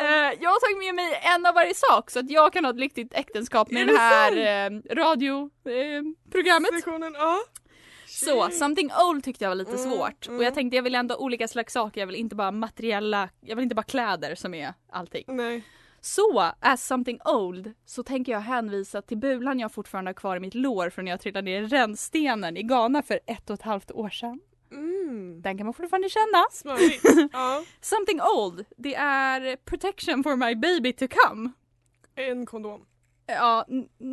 Eh, 0.00 0.32
jag 0.40 0.50
har 0.50 0.60
tagit 0.60 0.78
med 0.78 0.94
mig 0.94 1.20
en 1.22 1.46
av 1.46 1.54
varje 1.54 1.74
sak 1.74 2.10
så 2.10 2.18
att 2.18 2.30
jag 2.30 2.52
kan 2.52 2.64
ha 2.64 2.72
ett 2.72 2.78
riktigt 2.78 3.14
äktenskap 3.14 3.70
med 3.70 3.86
det 3.86 3.92
det 3.92 3.98
här 3.98 4.36
eh, 4.66 4.70
radioprogrammet. 4.94 6.74
Sektionen, 6.74 7.14
ja. 7.18 7.38
Så, 8.06 8.50
something 8.50 8.90
old 9.08 9.24
tyckte 9.24 9.44
jag 9.44 9.50
var 9.50 9.54
lite 9.54 9.70
Mm, 9.72 9.82
svårt. 9.90 10.26
mm. 10.26 10.38
Och 10.38 10.44
jag 10.44 10.54
tänkte 10.54 10.76
jag 10.76 10.82
vill 10.82 10.94
ändå 10.94 11.16
olika 11.16 11.48
slags 11.48 11.72
saker, 11.72 12.00
jag 12.00 12.06
vill 12.06 12.16
inte 12.16 12.34
bara 12.36 12.50
materiella, 12.50 13.28
jag 13.40 13.56
vill 13.56 13.62
inte 13.62 13.74
bara 13.74 13.82
kläder 13.82 14.34
som 14.34 14.54
är 14.54 14.74
allting. 14.92 15.24
Nej. 15.26 15.62
Så, 16.04 16.52
as 16.60 16.86
something 16.86 17.20
old, 17.24 17.72
så 17.84 18.02
tänker 18.02 18.32
jag 18.32 18.40
hänvisa 18.40 19.02
till 19.02 19.18
bulan 19.18 19.58
jag 19.58 19.72
fortfarande 19.72 20.08
har 20.08 20.14
kvar 20.14 20.36
i 20.36 20.40
mitt 20.40 20.54
lår 20.54 20.90
från 20.90 21.04
när 21.04 21.12
jag 21.12 21.20
trillade 21.20 21.44
ner 21.44 21.62
i 21.62 21.66
rännstenen 21.66 22.56
i 22.56 22.62
Ghana 22.62 23.02
för 23.02 23.20
ett 23.26 23.50
och 23.50 23.54
ett 23.54 23.62
halvt 23.62 23.92
år 23.92 24.10
sedan. 24.10 24.40
Mm. 24.72 25.42
Den 25.42 25.58
kan 25.58 25.66
man 25.66 25.74
fortfarande 25.74 26.08
känna. 26.08 26.46
Ja. 27.32 27.64
Something 27.80 28.20
old, 28.20 28.64
det 28.76 28.94
är 28.94 29.56
protection 29.56 30.22
for 30.22 30.36
my 30.36 30.54
baby 30.54 30.92
to 30.92 31.06
come. 31.10 31.50
En 32.14 32.46
kondom. 32.46 32.86
Ja, 33.26 33.66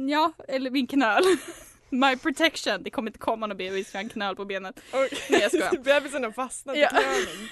ja 0.08 0.34
eller 0.48 0.72
min 0.72 0.88
knöl. 0.88 1.24
My 1.90 2.18
protection, 2.18 2.84
det 2.84 2.90
kommer 2.90 3.10
inte 3.10 3.20
komma 3.20 3.48
någon 3.48 3.58
bebis 3.58 3.92
för 3.92 4.00
en 4.00 4.10
knöl 4.10 4.36
på 4.36 4.46
benet. 4.46 4.80
Oj. 4.94 5.10
Nej, 5.30 5.42
jag 5.42 5.52
skojar. 5.52 5.84
Bebisen 5.84 6.24
har 6.24 6.32
fastnat 6.32 6.78
i 6.78 6.86
knölen. 6.90 7.50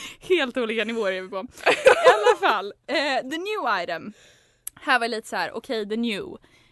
Helt 0.20 0.56
olika 0.56 0.84
nivåer 0.84 1.12
är 1.12 1.22
vi 1.22 1.28
på. 1.28 1.36
I 1.66 2.08
alla 2.14 2.48
fall, 2.52 2.72
eh, 2.86 3.30
the 3.30 3.38
new 3.38 3.82
item. 3.82 4.12
Här 4.80 4.98
var 4.98 5.08
lite 5.08 5.28
så 5.28 5.36
här, 5.36 5.56
okej 5.56 5.88
the 5.88 5.96
new. 5.96 6.22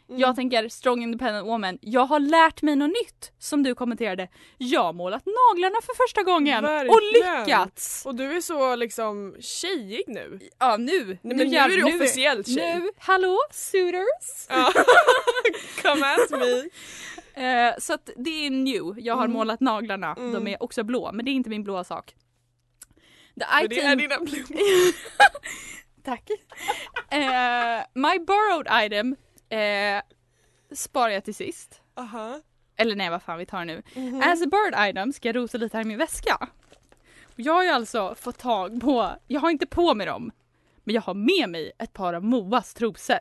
Mm. 0.08 0.20
Jag 0.20 0.36
tänker 0.36 0.68
strong 0.68 1.02
independent 1.02 1.46
woman. 1.46 1.78
Jag 1.80 2.06
har 2.06 2.20
lärt 2.20 2.62
mig 2.62 2.76
något 2.76 2.88
nytt 2.90 3.32
som 3.38 3.62
du 3.62 3.74
kommenterade. 3.74 4.28
Jag 4.58 4.82
har 4.82 4.92
målat 4.92 5.22
naglarna 5.26 5.76
för 5.82 5.94
första 6.06 6.22
gången 6.22 6.64
och 6.64 6.70
Verkligen. 6.70 7.40
lyckats. 7.44 8.06
Och 8.06 8.14
du 8.14 8.32
är 8.36 8.40
så 8.40 8.76
liksom 8.76 9.36
tjejig 9.40 10.02
nu. 10.06 10.38
Ja 10.58 10.76
nu, 10.76 11.04
Nej, 11.06 11.18
men 11.22 11.36
nu 11.36 11.56
är 11.56 11.68
du 11.68 11.84
officiellt 11.96 12.46
tjej. 12.46 12.80
Nu, 12.80 12.90
hallå 12.98 13.38
suitors. 13.50 14.46
Ja. 14.48 14.72
Come 15.82 16.06
at 16.06 16.30
me. 16.30 16.68
Eh, 17.44 17.74
så 17.78 17.92
att 17.92 18.10
det 18.16 18.46
är 18.46 18.50
new. 18.50 18.94
Jag 18.98 19.14
har 19.14 19.24
Mm. 19.24 19.32
målat 19.36 19.60
naglarna. 19.60 20.14
De 20.14 20.24
Mm. 20.26 20.46
är 20.46 20.62
också 20.62 20.84
blå 20.84 21.10
men 21.12 21.24
det 21.24 21.30
är 21.30 21.32
inte 21.32 21.50
min 21.50 21.64
blåa 21.64 21.84
sak. 21.84 22.14
The 23.40 23.46
För 23.60 23.68
det 23.68 23.80
är 23.80 23.96
dina 23.96 24.18
blommor. 24.18 24.44
Tack. 26.04 26.30
Eh, 27.10 27.82
my 27.94 28.18
borrowed 28.18 28.84
item 28.84 29.16
eh, 29.48 30.02
sparar 30.76 31.08
jag 31.08 31.24
till 31.24 31.34
sist. 31.34 31.80
Aha. 31.96 32.40
Eller 32.76 32.96
nej 32.96 33.10
vad 33.10 33.22
fan 33.22 33.38
vi 33.38 33.46
tar 33.46 33.58
det 33.58 33.64
nu. 33.64 33.82
Mhm. 33.94 34.22
As 34.24 34.42
a 34.42 34.46
bird 34.46 34.74
item 34.90 35.12
ska 35.12 35.28
jag 35.28 35.36
rota 35.36 35.58
lite 35.58 35.76
här 35.76 35.84
i 35.84 35.86
min 35.88 35.98
väska. 35.98 36.48
Jag 37.36 37.52
har 37.52 37.62
ju 37.62 37.68
alltså 37.68 38.14
fått 38.14 38.38
tag 38.38 38.80
på, 38.80 39.10
jag 39.26 39.40
har 39.40 39.50
inte 39.50 39.66
på 39.66 39.94
mig 39.94 40.06
dem, 40.06 40.30
men 40.84 40.94
jag 40.94 41.02
har 41.02 41.14
med 41.14 41.48
mig 41.48 41.72
ett 41.78 41.92
par 41.92 42.14
av 42.14 42.24
Moas 42.24 42.74
trosor. 42.74 43.18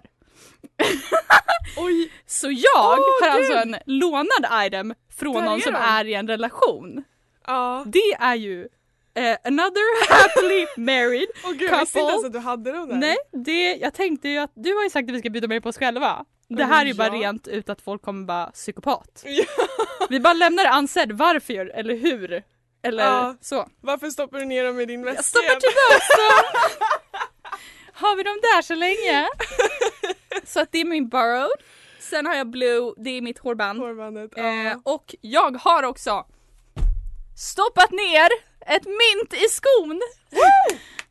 Oj, 1.77 2.11
Så 2.25 2.47
jag 2.51 2.99
Åh, 2.99 3.05
har 3.21 3.29
alltså 3.29 3.53
en 3.53 3.75
lånad 3.85 4.65
item 4.65 4.93
från 5.09 5.45
någon 5.45 5.61
som 5.61 5.73
de. 5.73 5.79
är 5.79 6.05
i 6.05 6.13
en 6.13 6.27
relation. 6.27 7.03
ja. 7.47 7.83
Det 7.87 8.13
är 8.19 8.35
ju 8.35 8.67
eh, 9.15 9.37
another 9.43 10.09
happily 10.13 10.65
married 10.77 11.27
Åh 11.45 11.51
gud, 11.51 11.61
jag 11.71 11.79
visste 11.79 11.99
inte 11.99 12.11
Couple. 12.11 12.11
ens 12.11 12.25
att 12.25 12.33
du 12.33 12.39
hade 12.39 12.71
dem 12.71 12.89
där. 12.89 12.95
Nej, 12.95 13.17
det, 13.31 13.75
jag 13.75 13.93
tänkte 13.93 14.29
ju 14.29 14.37
att 14.37 14.51
du 14.55 14.75
har 14.75 14.83
ju 14.83 14.89
sagt 14.89 15.09
att 15.09 15.15
vi 15.15 15.19
ska 15.19 15.29
byta 15.29 15.47
med 15.47 15.63
på 15.63 15.69
oss 15.69 15.77
själva. 15.77 16.25
Det 16.49 16.63
här 16.63 16.81
är 16.81 16.85
ju 16.87 16.93
bara 16.93 17.07
Ja. 17.07 17.13
rent 17.13 17.47
ut 17.47 17.69
att 17.69 17.81
folk 17.81 18.01
kommer 18.01 18.25
bara 18.25 18.45
psykopat. 18.51 19.23
Vi 20.09 20.19
bara 20.19 20.33
lämnar 20.33 20.63
det 20.63 20.69
ansedd 20.69 21.11
varför 21.11 21.65
eller 21.75 21.95
hur. 21.95 22.43
Eller 22.83 23.03
Ja. 23.03 23.35
så. 23.41 23.69
Varför 23.81 24.09
stoppar 24.09 24.39
du 24.39 24.45
ner 24.45 24.63
dem 24.63 24.79
i 24.79 24.85
din 24.85 25.03
väska? 25.03 25.15
Jag 25.17 25.25
stoppar 25.25 25.59
tillbaks 25.59 26.07
dem! 26.17 26.61
Har 27.93 28.15
vi 28.15 28.23
dem 28.23 28.39
där 28.41 28.61
så 28.61 28.75
länge? 28.75 29.27
Så 30.45 30.59
att 30.59 30.71
det 30.71 30.81
är 30.81 30.85
min 30.85 31.09
borrowed. 31.09 31.51
Sen 31.99 32.25
har 32.25 32.35
jag 32.35 32.47
blue, 32.47 32.93
det 32.97 33.09
är 33.09 33.21
mitt 33.21 33.39
hårband. 33.39 33.79
Hårbandet. 33.79 34.37
Eh, 34.37 34.45
Ja. 34.45 34.81
och 34.83 35.15
jag 35.21 35.57
har 35.57 35.83
också 35.83 36.25
stoppat 37.37 37.91
ner 37.91 38.29
ett 38.65 38.85
mint 38.85 39.33
i 39.33 39.47
skon. 39.49 40.01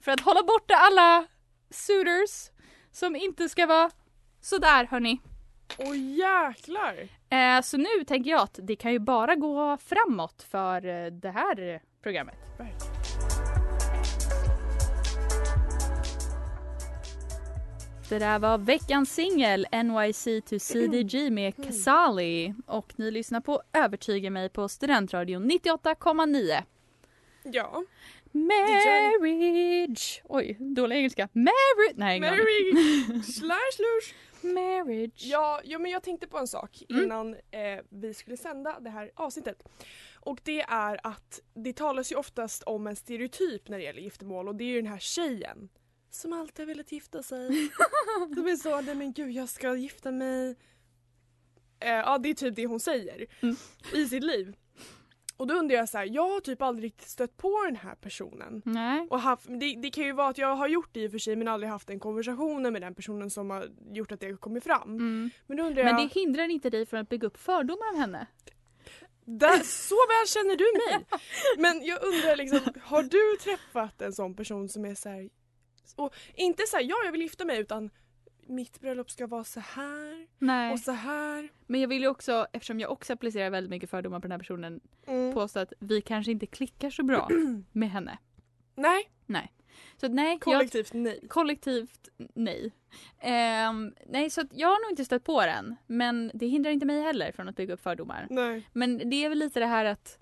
För 0.00 0.12
att 0.12 0.20
hålla 0.20 0.42
borta 0.42 0.74
alla 0.74 1.26
suitors 1.70 2.50
som 2.92 3.16
inte 3.16 3.48
ska 3.48 3.66
vara 3.66 3.90
sådär 4.40 4.84
hörni. 4.84 5.20
Åh 5.78 5.96
jäklar. 5.96 7.08
Eh, 7.30 7.62
så 7.62 7.76
nu 7.76 8.04
tänker 8.06 8.30
jag 8.30 8.40
att 8.40 8.58
det 8.62 8.76
kan 8.76 8.92
ju 8.92 8.98
bara 8.98 9.34
gå 9.34 9.76
framåt 9.76 10.46
för 10.50 10.86
eh, 10.86 11.06
det 11.06 11.30
här 11.30 11.82
programmet. 12.02 12.36
Det 18.08 18.18
där 18.18 18.38
var 18.38 18.58
veckans 18.58 19.14
singel 19.14 19.66
NYC 19.72 20.24
to 20.24 20.58
CDG 20.58 21.30
med 21.32 21.56
Casali 21.56 22.54
och 22.66 22.92
ni 22.96 23.10
lyssnar 23.10 23.40
på 23.40 23.62
Övertyga 23.72 24.30
mig 24.30 24.48
på 24.48 24.68
Studentradion 24.68 25.50
98,9. 25.50 26.62
Ja. 27.42 27.84
Marriage! 28.32 30.22
Oj, 30.24 30.56
dålig 30.60 30.96
engelska. 30.96 31.28
Marriage! 31.32 31.94
Nej. 31.94 32.20
Mary 32.30 33.22
slash 33.22 33.78
lush. 33.78 34.14
Marriage. 34.54 35.24
Ja, 35.24 35.60
ja, 35.64 35.78
men 35.78 35.90
jag 35.90 36.02
tänkte 36.02 36.26
på 36.26 36.38
en 36.38 36.46
sak 36.48 36.82
Mm. 36.90 37.04
innan 37.04 37.34
eh, 37.34 37.80
vi 37.88 38.14
skulle 38.14 38.36
sända 38.36 38.80
det 38.80 38.90
här 38.90 39.10
avsnittet. 39.14 39.62
Och 40.20 40.40
det 40.44 40.60
är 40.62 41.00
att 41.06 41.40
det 41.54 41.72
talas 41.76 42.12
ju 42.12 42.16
oftast 42.16 42.62
om 42.62 42.86
en 42.86 42.96
stereotyp 42.96 43.68
när 43.68 43.78
det 43.78 43.84
gäller 43.84 44.00
giftermål 44.00 44.48
och 44.48 44.54
det 44.56 44.64
är 44.64 44.68
ju 44.68 44.82
den 44.82 44.90
här 44.92 44.98
tjejen 44.98 45.68
som 46.10 46.32
alltid 46.32 46.58
har 46.58 46.66
velat 46.66 46.92
gifta 46.92 47.22
sig. 47.22 47.48
De 48.36 48.46
är 48.46 48.56
så, 48.56 48.80
nej 48.80 48.94
men 48.94 49.12
gud 49.12 49.30
jag 49.30 49.48
ska 49.48 49.74
gifta 49.76 50.10
mig. 50.12 50.56
Eh, 51.80 51.88
ja 51.92 52.18
det 52.18 52.28
är 52.30 52.34
typ 52.34 52.56
det 52.56 52.66
hon 52.66 52.80
säger 52.80 53.26
Mm. 53.42 53.56
i 53.94 54.06
sitt 54.06 54.24
liv. 54.24 54.56
Och 55.42 55.48
då 55.48 55.54
undrar 55.54 55.76
jag 55.76 55.88
så 55.88 55.98
här, 55.98 56.04
jag 56.04 56.28
har 56.28 56.40
typ 56.40 56.62
aldrig 56.62 56.84
riktigt 56.84 57.08
stött 57.08 57.36
på 57.36 57.64
den 57.64 57.76
här 57.76 57.94
personen. 57.94 58.62
Nej. 58.64 59.06
Och 59.10 59.20
haft, 59.20 59.46
det, 59.48 59.76
det 59.82 59.90
kan 59.90 60.04
ju 60.04 60.12
vara 60.12 60.28
att 60.28 60.38
jag 60.38 60.56
har 60.56 60.68
gjort 60.68 60.88
det 60.92 61.00
i 61.00 61.06
och 61.06 61.10
för 61.10 61.18
sig 61.18 61.36
men 61.36 61.48
aldrig 61.48 61.70
haft 61.70 61.88
den 61.88 62.00
konversationen 62.00 62.72
med 62.72 62.82
den 62.82 62.94
personen 62.94 63.30
som 63.30 63.50
har 63.50 63.66
gjort 63.92 64.12
att 64.12 64.20
det 64.20 64.30
har 64.30 64.36
kommit 64.36 64.64
fram. 64.64 64.90
Mm. 64.90 65.30
Men 65.46 65.56
då 65.56 65.62
undrar 65.62 65.82
jag, 65.82 65.94
Men 65.94 66.02
det 66.06 66.14
hindrar 66.14 66.48
inte 66.48 66.70
dig 66.70 66.86
från 66.86 67.00
att 67.00 67.08
bygga 67.08 67.26
upp 67.26 67.36
fördomar 67.36 67.92
om 67.92 68.00
henne. 68.00 68.26
där, 69.24 69.58
så 69.64 69.94
väl 69.94 70.26
känner 70.26 70.56
du 70.56 70.92
mig! 70.94 71.06
Men 71.58 71.84
jag 71.84 72.02
undrar 72.02 72.36
liksom, 72.36 72.60
har 72.82 73.02
du 73.02 73.36
träffat 73.44 74.02
en 74.02 74.12
sån 74.12 74.34
person 74.34 74.68
som 74.68 74.84
är 74.84 74.94
så 74.94 75.08
här, 75.08 75.28
och 75.96 76.14
inte 76.34 76.62
så 76.66 76.76
här, 76.76 76.84
ja 76.84 76.96
jag 77.04 77.12
vill 77.12 77.22
gifta 77.22 77.44
mig 77.44 77.60
utan 77.60 77.90
mitt 78.52 78.80
bröllop 78.80 79.10
ska 79.10 79.26
vara 79.26 79.44
så 79.44 79.60
här 79.60 80.26
Nej. 80.38 80.72
och 80.72 80.78
så 80.78 80.92
här. 80.92 81.48
Men 81.66 81.80
jag 81.80 81.88
vill 81.88 82.02
ju 82.02 82.08
också, 82.08 82.46
eftersom 82.52 82.80
jag 82.80 82.90
också 82.90 83.12
applicerar 83.12 83.50
väldigt 83.50 83.70
mycket 83.70 83.90
fördomar 83.90 84.18
på 84.20 84.22
den 84.22 84.32
här 84.32 84.38
personen, 84.38 84.80
Mm. 85.06 85.34
påstå 85.34 85.60
att 85.60 85.72
vi 85.78 86.00
kanske 86.00 86.32
inte 86.32 86.46
klickar 86.46 86.90
så 86.90 87.02
bra 87.02 87.28
med 87.72 87.90
henne. 87.90 88.18
Nej, 89.26 89.52
Så 89.96 90.06
att 90.06 90.12
nej, 90.12 90.30
jag, 90.32 90.40
kollektivt 90.40 90.92
nej. 90.92 91.20
kollektivt 91.28 92.08
nej. 92.34 92.72
Ehm, 93.20 93.94
nej, 94.06 94.30
så 94.30 94.40
att 94.40 94.46
jag 94.52 94.68
har 94.68 94.84
nog 94.84 94.92
inte 94.92 95.04
stött 95.04 95.24
på 95.24 95.40
den. 95.40 95.76
Men 95.86 96.30
det 96.34 96.46
hindrar 96.46 96.70
inte 96.70 96.86
mig 96.86 97.02
heller 97.02 97.32
från 97.32 97.48
att 97.48 97.56
bygga 97.56 97.74
upp 97.74 97.82
fördomar. 97.82 98.26
Nej. 98.30 98.68
Men 98.72 99.10
det 99.10 99.24
är 99.24 99.28
väl 99.28 99.38
lite 99.38 99.60
det 99.60 99.66
här 99.66 99.84
att 99.84 100.18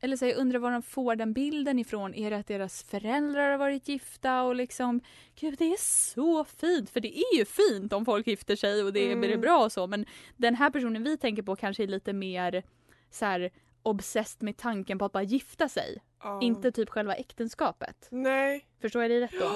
eller 0.00 0.16
så 0.16 0.26
jag 0.26 0.36
undrar 0.36 0.58
var 0.58 0.70
de 0.70 0.82
får 0.82 1.16
den 1.16 1.32
bilden 1.32 1.78
ifrån. 1.78 2.14
Är 2.14 2.30
det 2.30 2.36
att 2.36 2.46
deras 2.46 2.82
föräldrar 2.82 3.50
har 3.50 3.58
varit 3.58 3.88
gifta 3.88 4.42
och 4.42 4.54
liksom 4.54 5.00
Gud 5.40 5.58
det 5.58 5.64
är 5.72 5.80
så 5.80 6.44
fint! 6.44 6.90
För 6.90 7.00
det 7.00 7.18
är 7.18 7.36
ju 7.38 7.44
fint 7.44 7.92
om 7.92 8.04
folk 8.04 8.26
gifter 8.26 8.56
sig 8.56 8.82
och 8.82 8.92
det 8.92 9.06
Mm. 9.06 9.20
blir 9.20 9.36
bra 9.36 9.64
och 9.64 9.72
så 9.72 9.86
men 9.86 10.06
den 10.36 10.54
här 10.54 10.70
personen 10.70 11.02
vi 11.04 11.16
tänker 11.16 11.42
på 11.42 11.56
kanske 11.56 11.82
är 11.82 11.86
lite 11.86 12.12
mer 12.12 12.62
så 13.10 13.24
här 13.24 13.50
obsessed 13.82 14.42
med 14.42 14.56
tanken 14.56 14.98
på 14.98 15.04
att 15.04 15.12
bara 15.12 15.22
gifta 15.22 15.68
sig. 15.68 16.02
Ja. 16.22 16.40
Inte 16.42 16.72
typ 16.72 16.88
själva 16.90 17.14
äktenskapet. 17.14 18.08
Nej, 18.10 18.66
Förstår 18.80 19.02
jag 19.02 19.10
dig 19.10 19.20
rätt 19.20 19.40
då? 19.40 19.50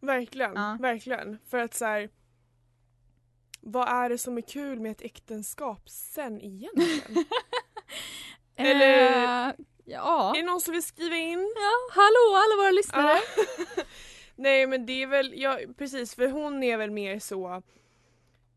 verkligen. 0.06 0.52
Ja. 0.54 0.76
Verkligen. 0.80 1.38
För 1.48 1.58
att 1.58 1.74
så 1.74 1.84
här, 1.84 2.08
vad 3.60 3.88
är 3.88 4.08
det 4.08 4.18
som 4.18 4.36
är 4.38 4.42
kul 4.42 4.80
med 4.80 4.90
ett 4.92 5.02
äktenskap 5.02 5.88
sen 5.88 6.40
egentligen? 6.40 7.24
Eller- 8.56 9.48
Eh, 9.48 9.52
ja. 9.88 10.32
Är 10.36 10.40
det 10.40 10.46
någon 10.46 10.60
som 10.60 10.72
vill 10.72 10.82
skriva 10.82 11.16
in? 11.16 11.52
ja. 11.56 11.94
Hallå 12.00 12.36
alla 12.36 12.62
våra 12.62 12.70
lyssnare! 12.70 13.18
Ja. 13.36 13.82
Nej 14.36 14.66
men 14.66 14.86
det 14.86 15.02
är 15.02 15.06
väl, 15.06 15.32
ja, 15.36 15.58
precis 15.78 16.14
för 16.14 16.28
hon 16.28 16.62
är 16.62 16.76
väl 16.76 16.90
mer 16.90 17.18
så 17.18 17.62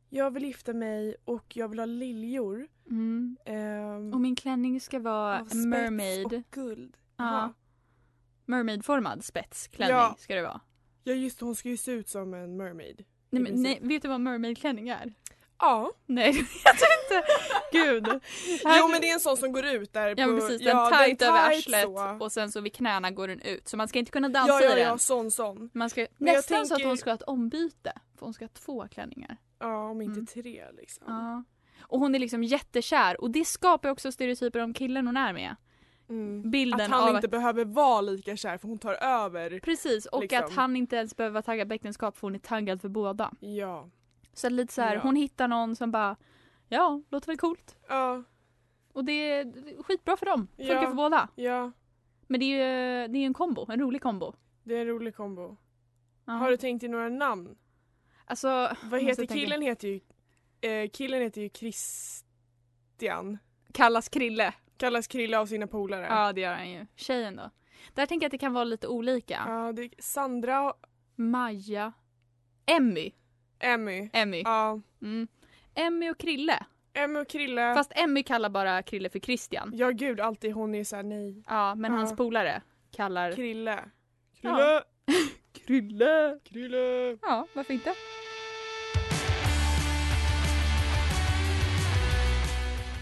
Jag 0.10 0.32
vill 0.32 0.44
gifta 0.46 0.74
mig 0.74 1.16
och 1.26 1.58
jag 1.58 1.68
vill 1.68 1.80
ha 1.80 1.86
liljor. 1.86 2.68
Mm. 2.90 3.38
ehm, 3.46 4.14
Och 4.14 4.22
min 4.22 4.36
klänning 4.36 4.82
ska 4.82 5.00
vara 5.00 5.44
mermaid. 5.54 6.26
och 6.26 6.44
guld. 6.52 6.98
Ja. 7.18 7.54
Mermaid-formad 8.46 9.24
spetsklänning 9.26 9.96
Ja. 9.98 10.16
ska 10.20 10.36
det 10.36 10.42
vara. 10.42 10.62
Ja 11.04 11.14
just 11.14 11.40
det, 11.40 11.46
hon 11.46 11.56
ska 11.56 11.70
ju 11.70 11.78
se 11.78 11.92
ut 11.92 12.08
som 12.10 12.34
en 12.34 12.58
mermaid. 12.58 13.06
Nej, 13.30 13.44
men, 13.44 13.62
nej, 13.64 13.80
vet 13.82 14.02
du 14.02 14.08
vad 14.08 14.22
mermaid-klänning 14.22 14.90
är? 14.90 15.14
Ja. 15.62 15.92
Nej, 16.06 16.26
jag 16.64 16.74
inte. 16.74 17.28
Gud. 17.72 18.08
Jo 18.80 18.88
men 18.88 19.02
det 19.02 19.10
är 19.10 19.14
en 19.14 19.20
sån 19.20 19.38
som 19.38 19.52
går 19.52 19.66
ut 19.66 19.94
där 19.94 20.10
Ja 20.10 20.16
på... 20.26 20.32
men 20.32 20.40
precis, 20.40 20.62
ja, 20.62 20.90
den 20.90 21.00
tight 21.00 21.22
är 21.22 21.28
över 21.28 21.50
arslet 21.50 21.84
så. 21.84 22.18
och 22.20 22.32
sen 22.32 22.52
så 22.52 22.62
vid 22.62 22.74
knäna 22.76 23.12
går 23.12 23.28
den 23.28 23.40
ut. 23.42 23.68
Så 23.68 23.78
man 23.78 23.88
ska 23.88 24.00
inte 24.00 24.12
kunna 24.12 24.30
dansa 24.30 24.54
Ja 24.54 24.62
ja 24.62 24.72
i 24.72 24.76
den. 24.80 24.88
ja, 24.88 24.98
sån 24.98 25.32
sån. 25.32 25.70
Man 25.74 25.90
ska, 25.90 26.08
Men 26.18 26.34
nästan 26.34 26.58
så 26.68 26.74
att 26.74 26.78
tänker- 26.78 26.88
hon 26.88 26.98
ska 26.98 27.10
ha 27.10 27.16
ett 27.16 27.22
ombyte. 27.24 27.94
För 28.20 28.26
hon 28.26 28.34
ska 28.34 28.46
ha 28.46 28.50
två 28.50 28.88
klänningar. 28.92 29.38
Ja 29.60 29.90
om 29.90 30.02
inte 30.02 30.14
Mm. 30.20 30.26
tre 30.26 30.66
liksom. 30.78 31.04
Ja. 31.08 31.44
Och 31.82 32.00
hon 32.00 32.16
är 32.16 32.20
liksom 32.20 32.44
jättekär 32.44 33.22
och 33.22 33.32
det 33.32 33.46
skapar 33.46 33.90
också 33.90 34.12
stereotyper 34.12 34.60
om 34.60 34.74
killen 34.74 35.06
hon 35.08 35.18
är 35.18 35.34
med. 35.34 35.56
Mm. 36.10 36.52
Bilden 36.52 36.82
Att 36.82 36.90
han 36.90 37.10
av 37.10 37.16
inte 37.16 37.28
behöver 37.28 37.66
vara 37.66 38.02
lika 38.02 38.38
kär 38.38 38.58
för 38.58 38.68
hon 38.68 38.78
tar 38.80 38.94
över. 38.94 39.60
Precis, 39.60 40.06
och 40.06 40.22
liksom. 40.22 40.44
att 40.44 40.52
han 40.54 40.76
inte 40.76 40.96
ens 40.96 41.18
behöver 41.18 41.34
vara 41.34 41.42
taggad 41.44 41.68
på 41.68 41.74
äktenskap 41.74 42.18
för 42.18 42.28
hon 42.28 42.36
är 42.36 42.40
taggad 42.40 42.82
för 42.82 42.90
båda. 42.90 43.32
Ja. 43.40 43.90
Så 44.34 44.50
lite 44.50 44.74
så 44.74 44.82
här, 44.82 44.96
Ja. 44.96 45.02
hon 45.02 45.16
hittar 45.16 45.48
någon 45.48 45.76
som 45.76 45.92
bara 45.92 46.16
Ja, 46.70 47.02
låter 47.10 47.28
väl 47.28 47.38
coolt. 47.38 47.76
Ja. 47.90 48.24
Och 48.94 49.06
det 49.06 49.12
är 49.32 49.84
skitbra 49.84 50.18
för 50.18 50.26
dem. 50.26 50.48
Funkar 50.58 50.74
Ja. 50.76 50.88
för 50.88 50.94
båda. 50.94 51.28
Ja. 51.36 51.72
Men 52.28 52.40
det 52.40 52.46
är 52.46 52.50
ju 53.04 53.08
det 53.08 53.20
är 53.20 53.26
en 53.26 53.34
kombo, 53.34 53.72
en 53.72 53.80
rolig 53.80 54.02
kombo. 54.02 54.34
Det 54.64 54.76
är 54.78 54.82
en 54.82 54.88
rolig 54.88 55.16
kombo. 55.16 55.58
Ja. 56.26 56.34
Har 56.34 56.52
du 56.52 56.58
tänkt 56.58 56.84
i 56.84 56.88
några 56.88 57.10
namn? 57.10 57.56
Alltså, 58.26 58.76
Vad 58.84 59.02
heter 59.02 59.16
tänka. 59.16 59.34
killen? 59.34 59.62
Heter 59.62 59.88
ju, 59.88 60.00
eh, 60.62 60.90
killen 60.90 61.22
heter 61.22 61.42
ju 61.42 61.50
Christian. 61.50 63.38
Kallas 63.74 64.10
Krille. 64.10 64.54
Kallas 64.78 65.08
Krille 65.08 65.40
av 65.40 65.46
sina 65.46 65.68
polare. 65.68 66.06
Ja 66.10 66.34
det 66.34 66.42
gör 66.42 66.54
han 66.54 66.72
ju. 66.72 66.86
Tjejen 66.96 67.36
då? 67.36 67.50
Där 67.94 68.06
tänker 68.06 68.24
jag 68.24 68.28
att 68.28 68.32
det 68.32 68.38
kan 68.38 68.54
vara 68.54 68.64
lite 68.64 68.88
olika. 68.88 69.44
Ja, 69.48 69.72
det 69.72 69.90
Sandra, 70.00 70.74
Maja. 71.16 71.94
Emmy. 72.66 73.12
Emmy. 73.64 74.10
Emmy. 74.14 74.42
Ja. 74.46 74.82
Mm. 75.02 75.28
Emmy 75.76 76.10
och 76.12 76.18
Krille. 76.18 76.66
Emmy 76.94 77.20
och 77.20 77.28
Krille. 77.30 77.74
Fast 77.76 77.92
Emmy 77.96 78.24
kallar 78.24 78.50
bara 78.50 78.84
Krille 78.84 79.10
för 79.10 79.20
Christian. 79.20 79.72
Ja 79.76 79.90
gud, 79.90 80.20
alltid 80.20 80.54
hon 80.54 80.76
är 80.76 80.84
såhär 80.84 81.04
nej. 81.04 81.44
Ja, 81.48 81.76
men 81.76 81.92
Ja. 81.92 81.98
hans 81.98 82.16
polare 82.16 82.62
kallar... 82.92 83.32
Krille. 83.32 83.80
Ja. 84.42 84.56
Krille! 84.56 84.82
Krille! 85.66 86.40
Krille! 86.44 87.18
Ja, 87.22 87.48
varför 87.54 87.74
inte? 87.74 87.94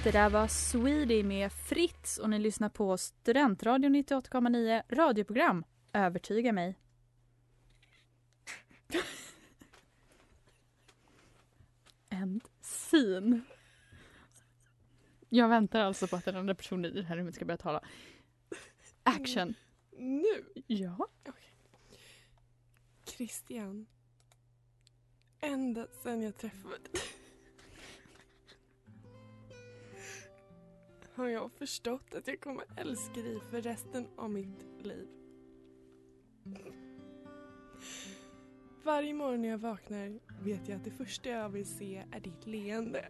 Det 0.03 0.11
där 0.11 0.29
var 0.29 0.47
Sweetie 0.47 1.23
med 1.23 1.51
Fritz 1.51 2.17
och 2.17 2.29
ni 2.29 2.39
lyssnar 2.39 2.69
på 2.69 2.97
Studentradion 2.97 3.95
98,9 3.95 4.81
radioprogram 4.89 5.63
Övertyga 5.93 6.53
mig. 6.53 6.75
End 12.21 12.43
scene. 12.61 13.41
Jag 15.29 15.49
väntar 15.49 15.79
alltså 15.79 16.07
på 16.07 16.15
att 16.15 16.25
den 16.25 16.35
andra 16.35 16.55
personen 16.55 16.85
i 16.85 17.01
det 17.01 17.07
här 17.07 17.17
rummet 17.17 17.35
ska 17.35 17.45
börja 17.45 17.57
tala. 17.57 17.81
Action. 19.03 19.53
Nu! 19.97 20.63
Ja. 20.67 21.07
Christian. 23.05 23.85
Ända 25.39 25.88
sen 26.03 26.21
jag 26.21 26.38
träffade 26.38 26.77
dig. 26.77 27.01
Har 31.15 31.27
jag 31.27 31.51
förstått 31.51 32.13
att 32.15 32.27
jag 32.27 32.41
kommer 32.41 32.65
älska 32.75 33.21
dig 33.21 33.39
för 33.51 33.61
resten 33.61 34.07
av 34.17 34.29
mitt 34.29 34.85
liv. 34.85 35.07
Varje 38.89 39.13
morgon 39.13 39.41
när 39.41 39.50
jag 39.50 39.58
vaknar 39.58 40.19
vet 40.43 40.67
jag 40.67 40.75
att 40.75 40.84
det 40.84 40.91
första 40.91 41.29
jag 41.29 41.50
vill 41.50 41.65
se 41.65 42.03
är 42.12 42.19
ditt 42.19 42.48
leende. 42.48 43.10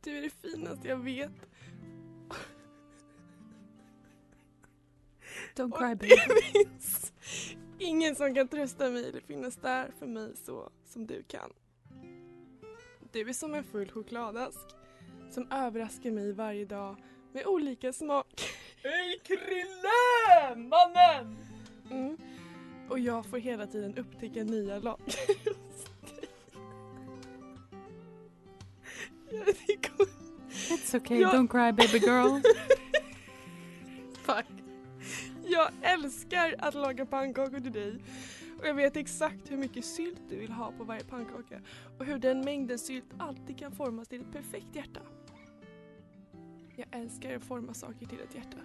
Du 0.00 0.18
är 0.18 0.22
det 0.22 0.30
finaste 0.30 0.88
jag 0.88 0.96
vet. 0.96 1.32
Don't 5.56 5.72
Och 5.72 5.78
cry 5.78 5.94
baby. 5.94 6.08
det 6.08 6.42
finns 6.42 7.12
ingen 7.78 8.16
som 8.16 8.34
kan 8.34 8.48
trösta 8.48 8.90
mig 8.90 9.08
eller 9.08 9.20
finnas 9.20 9.56
där 9.56 9.90
för 9.98 10.06
mig 10.06 10.36
så 10.36 10.70
som 10.84 11.06
du 11.06 11.22
kan. 11.22 11.52
Du 13.12 13.28
är 13.28 13.32
som 13.32 13.54
en 13.54 13.64
full 13.64 13.90
chokladask 13.90 14.66
som 15.30 15.52
överraskar 15.52 16.10
mig 16.10 16.32
varje 16.32 16.64
dag 16.64 16.96
med 17.32 17.46
olika 17.46 17.92
smak. 17.92 18.44
Hej 18.82 19.20
Krille! 19.24 20.56
Mannen! 20.56 21.36
Mm. 21.90 22.16
Och 22.88 22.98
jag 22.98 23.26
får 23.26 23.38
hela 23.38 23.66
tiden 23.66 23.98
upptäcka 23.98 24.44
nya 24.44 24.80
går 24.80 24.96
It's 30.68 30.94
okay, 30.96 31.20
Ja. 31.20 31.32
don't 31.32 31.48
cry 31.48 31.72
baby 31.72 31.98
girl. 31.98 32.40
Fuck. 34.22 34.46
Jag 35.46 35.70
älskar 35.82 36.54
att 36.58 36.74
laga 36.74 37.06
pannkakor 37.06 37.60
till 37.60 37.72
dig 37.72 38.00
och 38.58 38.66
jag 38.66 38.74
vet 38.74 38.96
exakt 38.96 39.50
hur 39.50 39.56
mycket 39.56 39.84
sylt 39.84 40.20
du 40.28 40.36
vill 40.36 40.52
ha 40.52 40.72
på 40.72 40.84
varje 40.84 41.04
pannkaka 41.04 41.60
och 41.98 42.04
hur 42.04 42.18
den 42.18 42.40
mängden 42.40 42.78
sylt 42.78 43.04
alltid 43.18 43.58
kan 43.58 43.72
formas 43.72 44.08
till 44.08 44.20
ett 44.20 44.32
perfekt 44.32 44.76
hjärta. 44.76 45.00
Jag 46.76 46.86
älskar 46.90 47.36
att 47.36 47.44
forma 47.44 47.74
saker 47.74 48.06
till 48.06 48.20
ett 48.20 48.34
hjärta. 48.34 48.58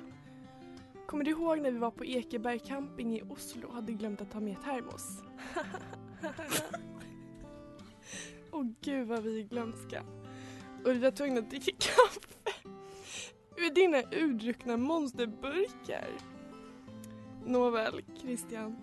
Kommer 1.14 1.26
du 1.26 1.32
ihåg 1.32 1.62
när 1.62 1.72
vi 1.72 1.78
var 1.78 1.92
på 1.92 2.06
Ekeberg 2.06 2.60
camping 2.60 3.18
i 3.18 3.22
Oslo 3.22 3.68
och 3.68 3.74
hade 3.74 3.94
glömt 3.94 4.22
att 4.22 4.32
ta 4.32 4.40
med 4.40 4.64
termos? 4.64 5.08
Åh 8.52 8.66
gud 8.82 9.08
vad 9.08 9.24
vi 9.24 9.40
är 9.40 9.44
glömska. 9.44 10.04
Och 10.86 10.92
vi 10.92 11.00
var 11.00 11.12
tvungna 11.12 11.40
att 11.40 11.50
dricka 11.50 11.72
kaffe 11.80 12.70
ur 13.58 13.76
dina 13.76 14.02
urdruckna 14.12 14.78
monsterburkar. 14.78 16.08
Nåväl, 17.46 18.02
Christian. 18.22 18.76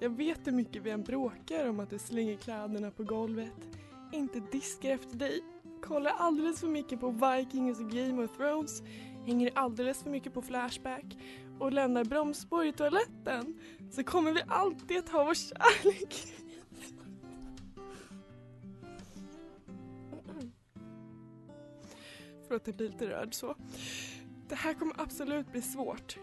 Jag 0.00 0.10
vet 0.10 0.46
hur 0.46 0.52
mycket 0.52 0.82
vi 0.82 0.90
än 0.90 1.02
bråkar 1.02 1.68
om 1.68 1.80
att 1.80 1.90
du 1.90 1.98
slänger 1.98 2.36
kläderna 2.36 2.90
på 2.90 3.02
golvet, 3.02 3.68
inte 4.12 4.40
diskar 4.52 4.90
efter 4.90 5.16
dig, 5.16 5.40
kollar 5.82 6.12
alldeles 6.18 6.60
för 6.60 6.68
mycket 6.68 7.00
på 7.00 7.10
Vikings 7.10 7.80
och 7.80 7.90
Game 7.90 8.24
of 8.24 8.36
Thrones, 8.36 8.82
hänger 9.26 9.50
alldeles 9.54 10.02
för 10.02 10.10
mycket 10.10 10.34
på 10.34 10.42
Flashback 10.42 11.04
och 11.58 11.72
lämnar 11.72 12.04
bromsspår 12.04 12.66
i 12.66 12.72
toaletten 12.72 13.60
så 13.90 14.04
kommer 14.04 14.32
vi 14.32 14.42
alltid 14.48 14.98
att 14.98 15.08
ha 15.08 15.24
vår 15.24 15.34
kärlek. 15.34 16.14
Förlåt, 22.48 22.66
jag 22.66 22.76
blir 22.76 22.88
lite 22.88 23.06
rörd 23.06 23.34
så. 23.34 23.54
Det 24.48 24.54
här 24.54 24.74
kommer 24.74 25.00
absolut 25.00 25.52
bli 25.52 25.62
svårt. 25.62 26.16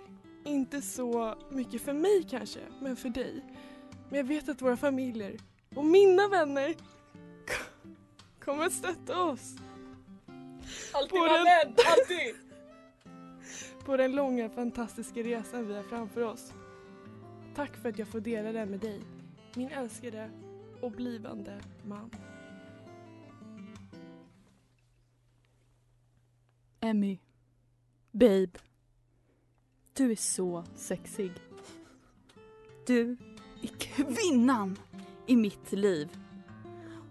Inte 0.46 0.82
så 0.82 1.36
mycket 1.52 1.82
för 1.82 1.94
mig 1.94 2.28
kanske, 2.30 2.60
men 2.82 2.96
för 2.96 3.10
dig. 3.10 3.44
Men 4.10 4.18
jag 4.18 4.24
vet 4.26 4.50
att 4.50 4.62
våra 4.62 4.78
familjer 4.78 5.38
och 5.76 5.86
mina 5.86 6.28
vänner 6.28 6.76
kommer 8.39 8.66
att 8.66 8.74
stötta 8.74 9.22
oss. 9.24 9.56
Alltid 10.94 11.20
vara 11.20 11.34
den- 11.34 11.44
vän, 11.46 11.76
alltid! 11.92 12.36
På 13.86 13.98
den 13.98 14.12
långa 14.12 14.50
fantastiska 14.50 15.24
resan 15.24 15.67
vi 15.67 15.76
har 15.76 15.84
framför 15.84 16.22
oss. 16.22 16.54
Tack 17.56 17.76
för 17.78 17.89
att 17.89 18.00
jag 18.00 18.08
får 18.08 18.19
dela 18.19 18.52
den 18.52 18.69
med 18.69 18.80
dig, 18.80 19.02
min 19.56 19.69
älskade 19.69 20.30
och 20.82 20.91
blivande 20.91 21.62
man. 21.84 22.12
Emmy. 26.80 27.19
Babe. 28.12 28.52
Du 29.93 30.12
är 30.12 30.15
så 30.15 30.63
sexig. 30.76 31.32
Du 32.88 33.17
är 33.62 33.67
kvinnan 33.80 34.80
i 35.28 35.36
mitt 35.36 35.72
liv. 35.72 36.10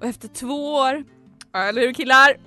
Och 0.01 0.07
efter 0.07 0.29
två 0.29 0.75
år, 0.75 1.05
eller 1.53 1.83
hur 1.83 1.95
killar? 1.95 2.41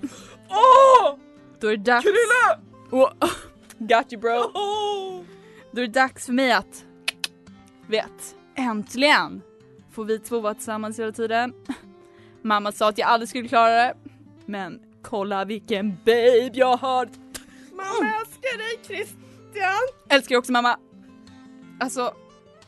Åh! 0.50 1.18
Då 1.60 1.68
är 1.68 1.78
det 1.78 1.84
dags... 1.84 2.04
Krille! 2.04 2.62
Oh, 2.92 3.12
got 3.80 4.14
you 4.14 4.22
bro. 4.22 4.52
Åh! 4.54 5.22
Då 5.72 5.82
är 5.82 5.88
det 5.88 5.94
dags 5.94 6.26
för 6.26 6.34
mig 6.34 6.52
att, 6.52 6.86
vet, 7.88 8.36
äntligen 8.56 9.42
får 9.92 10.06
vi 10.06 10.20
två 10.20 10.40
vara 10.40 10.54
tillsammans 10.54 11.00
hela 11.00 11.12
tiden. 11.12 11.54
Mamma 12.42 12.72
sa 12.72 12.90
att 12.90 12.98
jag 12.98 13.08
aldrig 13.10 13.30
skulle 13.30 13.48
klara 13.48 13.72
det. 13.72 13.94
Men 14.46 14.80
kolla 15.02 15.46
vilken 15.46 15.90
babe 16.06 16.52
jag 16.54 16.78
har. 16.78 17.10
Mamma 17.72 18.12
jag 18.12 18.20
älskar 18.22 18.58
dig 18.58 18.80
Christian! 18.84 19.88
Älskar 20.10 20.36
också 20.36 20.52
mamma. 20.52 20.80
Alltså, 21.80 22.14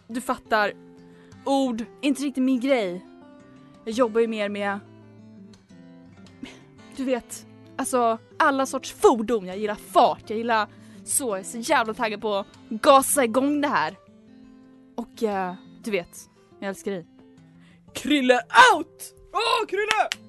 du 0.08 0.22
fattar. 0.22 0.74
Ord, 1.46 1.86
inte 2.02 2.24
riktigt 2.24 2.44
min 2.44 2.60
grej. 2.60 3.06
Jag 3.86 3.94
jobbar 3.94 4.22
ju 4.22 4.28
mer 4.28 4.50
med, 4.50 4.80
du 6.96 7.04
vet, 7.04 7.46
alltså 7.76 8.18
alla 8.38 8.66
sorts 8.66 8.94
fordon. 8.94 9.46
Jag 9.46 9.58
gillar 9.58 9.76
fart, 9.76 10.24
jag 10.28 10.38
gillar 10.38 10.68
så, 11.08 11.30
jag 11.30 11.40
är 11.40 11.44
så 11.44 11.58
jävla 11.58 11.94
taggad 11.94 12.22
på 12.22 12.36
att 12.36 12.48
gasa 12.70 13.24
igång 13.24 13.62
det 13.62 13.68
här. 13.68 13.96
Och 14.96 15.24
eh, 15.24 15.54
du 15.84 15.92
vet, 15.92 16.30
jag 16.60 16.70
älskar 16.70 16.92
dig. 16.92 17.08
Krille 17.94 18.34
out! 18.74 19.14
Åh 19.34 19.68
Krille! 19.68 20.28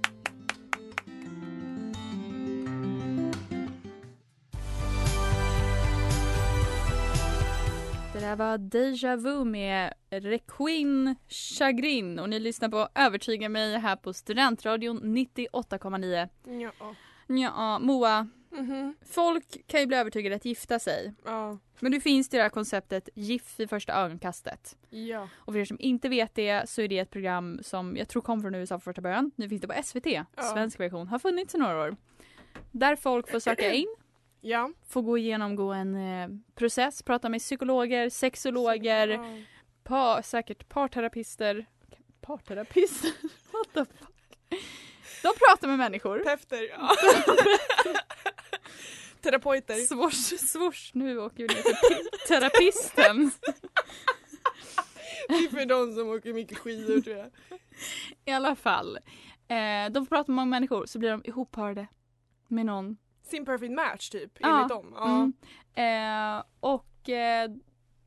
Det 8.13 8.21
där 8.21 8.37
var 8.37 8.59
Deja 8.59 9.17
Vu 9.17 9.45
med 9.45 9.93
Requin 10.11 11.17
Chagrin 11.29 12.19
och 12.19 12.29
ni 12.29 12.39
lyssnar 12.41 12.69
på 12.69 12.89
Övertyga 12.95 13.49
mig 13.49 13.79
här 13.79 13.97
på 13.97 14.13
Studentradion 14.13 15.01
98,9. 15.17 16.29
Ja. 16.63 16.95
Ja, 17.27 17.79
Moa, 17.79 18.29
Mhm. 18.51 18.95
folk 19.11 19.67
kan 19.67 19.81
ju 19.81 19.87
bli 19.87 19.97
övertygade 19.97 20.37
att 20.37 20.45
gifta 20.45 20.79
sig. 20.79 21.15
Ja. 21.25 21.59
Men 21.81 21.93
det 21.93 22.01
finns 22.01 22.29
det 22.29 22.43
här 22.43 22.49
konceptet 22.49 23.09
gift 23.15 23.61
vid 23.61 23.71
första 23.71 23.93
ögonkastet. 23.93 24.77
Ja. 24.91 25.29
Och 25.37 25.53
för 25.53 25.61
er 25.61 25.65
som 25.65 25.77
inte 25.81 26.09
vet 26.09 26.35
det 26.35 26.69
så 26.71 26.83
är 26.83 26.89
det 26.89 26.99
ett 26.99 27.11
program 27.11 27.61
som 27.63 27.97
jag 27.97 28.09
tror 28.09 28.23
kom 28.23 28.43
från 28.43 28.55
USA 28.55 28.75
från 28.75 28.81
första 28.81 29.03
början. 29.03 29.31
Nu 29.37 29.49
finns 29.49 29.61
det 29.63 29.69
på 29.69 29.83
SVT, 29.83 30.07
svensk 30.53 30.81
version, 30.81 31.09
har 31.09 31.19
funnits 31.19 31.55
i 31.55 31.59
några 31.59 31.83
år. 31.83 31.97
Där 32.73 32.97
folk 32.97 33.31
får 33.31 33.41
söka 33.41 33.73
in, 33.73 33.95
Ja. 34.41 34.71
får 34.89 35.03
gå 35.03 35.19
igenom 35.19 35.57
gå 35.57 35.73
en 35.73 35.95
eh, 35.95 36.29
process, 36.55 37.03
prata 37.03 37.29
med 37.29 37.41
psykologer, 37.41 38.11
sexologer, 38.11 39.09
Ja. 39.09 39.25
par, 39.85 40.23
säkert 40.23 40.69
parterapister. 40.69 41.67
Parterapister? 42.21 43.13
What 43.53 43.73
the 43.75 43.85
fuck? 43.99 44.09
De 45.23 45.29
pratar 45.39 45.69
med 45.69 45.79
människor. 45.79 46.19
Pefter. 46.19 46.69
Ja. 46.71 46.91
Terapeuter. 49.21 49.75
Swoosh, 49.75 50.39
swoosh, 50.39 50.91
nu 50.95 51.19
åker 51.19 51.37
vi 51.37 51.55
ner 51.55 51.63
till 51.63 51.75
pi- 51.75 52.27
terapisten. 52.29 53.31
Det 55.29 55.35
är 55.35 55.49
för 55.51 55.67
de 55.67 55.93
som 55.95 56.09
åker 56.09 56.33
mycket 56.33 56.59
skidor 56.59 57.01
tror 57.01 57.17
jag. 57.17 57.31
I 58.25 58.31
alla 58.31 58.57
fall. 58.57 58.97
Eh, 59.49 59.91
de 59.93 60.07
får 60.07 60.17
prata 60.17 60.33
med 60.33 60.37
många 60.37 60.47
människor 60.51 60.87
så 60.87 60.99
blir 60.99 61.11
de 61.11 61.23
ihopparade 61.25 61.87
med 62.49 62.67
någon. 62.67 62.97
Sin 63.23 63.45
perfect 63.45 63.73
match 63.73 64.09
typ, 64.09 64.39
enligt 64.41 64.69
dem. 64.69 64.93
Ja. 64.97 65.31
Mm. 65.75 66.37
Eh, 66.39 66.43
och 66.61 67.09
eh, 67.09 67.51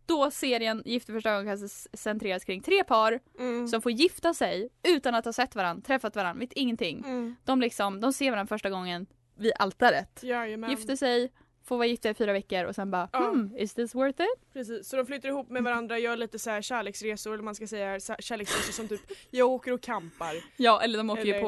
då 0.06 0.32
serien 0.32 0.84
Gift 0.86 1.10
vid 1.10 1.16
första 1.16 1.30
ögonkastet 1.32 2.00
centreras 2.00 2.44
kring 2.46 2.62
tre 2.62 2.84
par 2.84 3.20
Mm. 3.40 3.68
som 3.68 3.82
får 3.82 3.92
gifta 3.92 4.34
sig 4.34 4.70
utan 4.84 5.16
att 5.16 5.26
ha 5.26 5.34
sett 5.34 5.56
varandra, 5.56 5.82
träffat 5.88 6.16
varandra, 6.16 6.40
vet 6.40 6.54
ingenting. 6.54 7.00
Mm. 7.06 7.36
De 7.46 7.62
liksom, 7.62 8.00
de 8.02 8.14
ser 8.14 8.32
varandra 8.32 8.48
första 8.56 8.70
gången 8.70 9.06
vid 9.42 9.52
altaret. 9.60 10.20
Jajamän. 10.24 10.70
Gifter 10.70 10.96
sig, 10.96 11.32
får 11.64 11.78
vara 11.78 11.88
gifta 11.88 12.10
i 12.10 12.14
fyra 12.14 12.34
veckor 12.34 12.66
och 12.66 12.76
sen 12.76 12.92
bara 12.92 13.10
Ja. 13.14 13.20
hmm, 13.30 13.58
is 13.58 13.74
this 13.74 13.96
worth 13.96 14.22
it? 14.22 14.54
Precis, 14.54 14.88
så 14.90 14.96
de 14.98 15.06
flyttar 15.06 15.30
ihop 15.30 15.50
med 15.50 15.64
varandra, 15.64 16.00
gör 16.00 16.16
lite 16.18 16.40
så 16.40 16.50
här 16.50 16.62
kärleksresor, 16.62 17.34
eller 17.34 17.44
man 17.44 17.56
ska 17.56 17.68
säga 17.68 18.00
kärleksresor 18.00 18.74
som 18.74 18.88
typ 18.88 19.02
jag 19.30 19.50
åker 19.50 19.72
och 19.74 19.82
campar. 19.82 20.34
Ja 20.58 20.82
eller 20.82 20.98
de 20.98 21.10
åker 21.10 21.26
ju 21.26 21.34
Eller- 21.34 21.42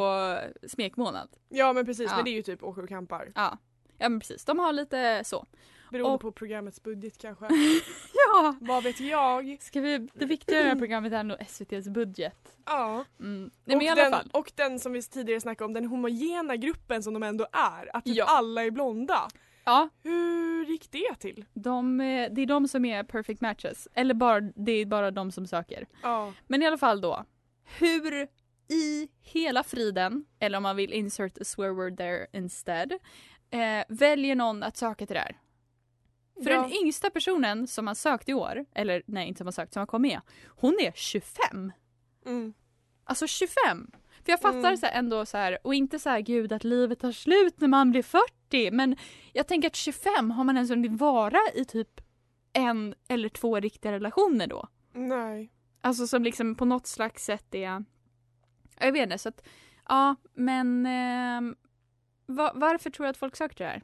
på 0.62 0.68
smekmånad. 0.68 1.30
Ja 1.50 1.74
men 1.74 1.86
precis, 1.86 2.10
Ja. 2.10 2.16
men 2.16 2.26
det 2.26 2.32
är 2.32 2.36
ju 2.36 2.42
typ 2.42 2.64
åker 2.64 2.84
och 2.84 2.90
campar. 2.90 3.32
Ja. 3.36 3.58
ja 3.98 4.10
men 4.10 4.20
precis, 4.20 4.46
de 4.46 4.60
har 4.60 4.74
lite 4.74 5.22
så. 5.26 5.46
Beroende 5.94 6.16
Och- 6.16 6.22
på 6.22 6.32
programmets 6.32 6.84
budget 6.84 7.18
kanske. 7.18 7.46
Ja! 8.14 8.56
Vad 8.62 8.84
vet 8.84 9.00
jag? 9.00 9.58
Ska 9.62 9.82
vi, 9.82 10.08
det 10.14 10.26
viktiga 10.26 10.60
i 10.60 10.64
det 10.64 10.70
här 10.70 10.76
programmet 10.76 11.14
är 11.14 11.24
nog 11.24 11.38
SVTs 11.42 11.88
budget. 11.90 12.58
Ja. 12.66 13.06
Mm. 13.20 13.52
Nej 13.66 13.90
och, 13.92 13.96
den, 13.96 14.14
och 14.34 14.52
den 14.56 14.80
som 14.80 14.94
vi 14.94 15.02
tidigare 15.04 15.42
snackade 15.42 15.66
om, 15.66 15.74
den 15.74 15.86
homogena 15.86 16.56
gruppen 16.56 17.04
som 17.04 17.14
de 17.14 17.24
ändå 17.24 17.48
är. 17.52 17.96
Att 17.98 18.06
typ 18.06 18.16
Ja. 18.18 18.26
alla 18.28 18.64
är 18.66 18.72
blonda. 18.72 19.28
Ja, 19.66 19.90
Hur 20.04 20.66
gick 20.66 20.92
det 20.92 21.16
till? 21.20 21.46
de, 21.54 22.02
eh, 22.02 22.30
det 22.32 22.42
är 22.42 22.46
de 22.46 22.68
som 22.68 22.86
är 22.86 23.04
perfect 23.04 23.42
matches. 23.42 23.88
Eller 23.94 24.14
bara, 24.14 24.42
det 24.42 24.72
är 24.72 24.86
bara 24.86 25.12
de 25.12 25.32
som 25.32 25.48
söker. 25.48 25.88
Ja. 26.02 26.34
Men 26.48 26.62
i 26.64 26.68
alla 26.68 26.78
fall 26.78 27.02
då. 27.02 27.26
Hur 27.80 28.28
i 28.68 29.08
hela 29.22 29.64
friden, 29.64 30.26
eller 30.40 30.58
om 30.58 30.64
man 30.64 30.76
vill 30.76 30.94
insert 30.94 31.38
a 31.38 31.44
swear 31.44 31.70
word 31.72 31.98
there 31.98 32.28
instead, 32.34 32.92
eh, 33.50 33.84
väljer 33.88 34.36
någon 34.36 34.64
att 34.64 34.78
söka 34.78 35.06
till 35.06 35.14
det 35.14 35.20
här? 35.20 35.38
För 36.44 36.50
Ja. 36.52 36.62
den 36.62 36.72
yngsta 36.72 37.10
personen 37.10 37.68
som 37.68 37.88
har 37.88 37.94
sökt 37.94 38.30
i 38.30 38.34
år, 38.34 38.66
eller 38.74 39.04
nej 39.06 39.28
inte 39.28 39.38
som 39.38 39.48
har 39.48 39.52
sökt, 39.52 39.74
som 39.74 39.80
har 39.80 39.88
kommit 39.88 40.12
med, 40.14 40.22
hon 40.48 40.78
är 40.80 40.92
25. 40.96 41.72
Mm. 42.26 42.54
Alltså 43.04 43.28
25! 43.28 43.92
För 44.26 44.32
jag 44.32 44.42
fattar 44.42 44.60
Mm. 44.60 44.78
så 44.78 44.86
ändå 44.86 45.26
så 45.26 45.38
här, 45.38 45.58
och 45.64 45.76
inte 45.76 46.00
så 46.00 46.10
här 46.10 46.20
gud 46.20 46.54
att 46.54 46.64
livet 46.64 47.00
tar 47.00 47.12
slut 47.12 47.62
när 47.62 47.68
man 47.68 47.92
blir 47.92 48.04
40, 48.04 48.72
men 48.72 48.96
jag 49.34 49.48
tänker 49.48 49.68
att 49.68 49.76
25 49.76 50.32
har 50.32 50.44
man 50.44 50.56
ens 50.56 50.72
hunnit 50.72 50.92
vara 50.92 51.40
i 51.56 51.66
typ 51.66 52.02
en 52.54 52.96
eller 53.08 53.30
två 53.30 53.60
riktiga 53.60 53.92
relationer 53.92 54.48
då. 54.48 54.68
Nej. 54.94 55.52
Alltså 55.82 56.08
som 56.08 56.24
liksom 56.24 56.56
på 56.56 56.66
något 56.66 56.88
slags 56.88 57.26
sätt 57.26 57.56
är... 57.56 57.86
Jag 58.80 58.92
vet 58.92 59.04
inte, 59.04 59.18
så 59.18 59.30
att... 59.30 59.42
Ja, 59.90 60.16
men... 60.34 60.86
ehm, 60.86 61.56
va- 62.26 62.52
varför 62.56 62.90
tror 62.90 63.06
jag 63.06 63.12
att 63.12 63.18
folk 63.18 63.36
söker 63.36 63.58
det 63.64 63.70
här? 63.70 63.82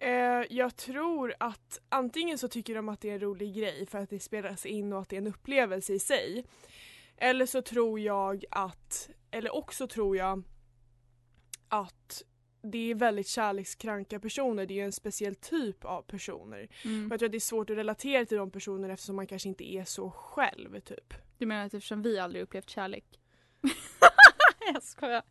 Eh, 0.00 0.44
jag 0.50 0.76
tror 0.76 1.34
att 1.40 1.80
antingen 1.88 2.38
så 2.38 2.48
tycker 2.48 2.74
de 2.74 2.88
att 2.88 3.00
det 3.00 3.10
är 3.10 3.14
en 3.14 3.20
rolig 3.20 3.54
grej 3.54 3.86
för 3.86 3.98
att 3.98 4.10
det 4.10 4.20
spelas 4.20 4.66
in 4.66 4.92
och 4.92 5.00
att 5.00 5.08
det 5.08 5.16
är 5.16 5.20
en 5.20 5.26
upplevelse 5.26 5.92
i 5.92 5.98
sig. 5.98 6.44
Eller 7.16 7.46
så 7.46 7.62
tror 7.62 8.00
jag 8.00 8.44
att, 8.50 9.10
eller 9.30 9.54
också 9.54 9.86
tror 9.86 10.16
jag 10.16 10.42
att 11.68 12.22
det 12.62 12.90
är 12.90 12.94
väldigt 12.94 13.28
kärlekskranka 13.28 14.20
personer, 14.20 14.66
det 14.66 14.74
är 14.74 14.76
ju 14.76 14.84
en 14.84 14.92
speciell 14.92 15.34
typ 15.34 15.84
av 15.84 16.02
personer. 16.02 16.68
Mm. 16.84 17.06
Och 17.06 17.12
jag 17.12 17.18
tror 17.18 17.26
att 17.26 17.32
det 17.32 17.38
är 17.38 17.40
svårt 17.40 17.70
att 17.70 17.76
relatera 17.76 18.26
till 18.26 18.36
de 18.36 18.50
personerna 18.50 18.94
eftersom 18.94 19.16
man 19.16 19.26
kanske 19.26 19.48
inte 19.48 19.72
är 19.72 19.84
så 19.84 20.10
själv 20.10 20.80
typ. 20.80 21.14
Du 21.38 21.46
menar 21.46 21.66
att 21.66 21.74
eftersom 21.74 22.02
vi 22.02 22.18
aldrig 22.18 22.42
upplevt 22.42 22.70
kärlek? 22.70 23.04
jag 24.74 24.82
skojar. 24.82 25.22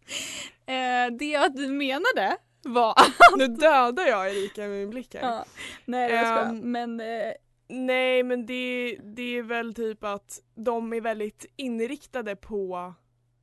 Eh, 0.65 1.11
det 1.19 1.25
jag 1.25 1.57
menade 1.57 2.37
var... 2.63 2.93
Nu 3.37 3.47
dödar 3.47 4.03
jag 4.07 4.29
Erika 4.29 4.61
med 4.61 4.69
min 4.69 4.89
blick 4.89 5.15
här. 5.15 5.21
ja, 5.21 5.45
nej, 5.85 6.11
jag 6.11 6.25
skojar. 6.27 6.45
Ehm, 6.49 6.71
Men... 6.71 6.99
Eh, 6.99 7.31
Nej 7.71 8.23
men 8.23 8.45
det, 8.45 8.97
det 9.03 9.37
är 9.37 9.43
väl 9.43 9.73
typ 9.73 10.03
att 10.03 10.41
de 10.55 10.93
är 10.93 11.01
väldigt 11.01 11.45
inriktade 11.55 12.35
på 12.35 12.93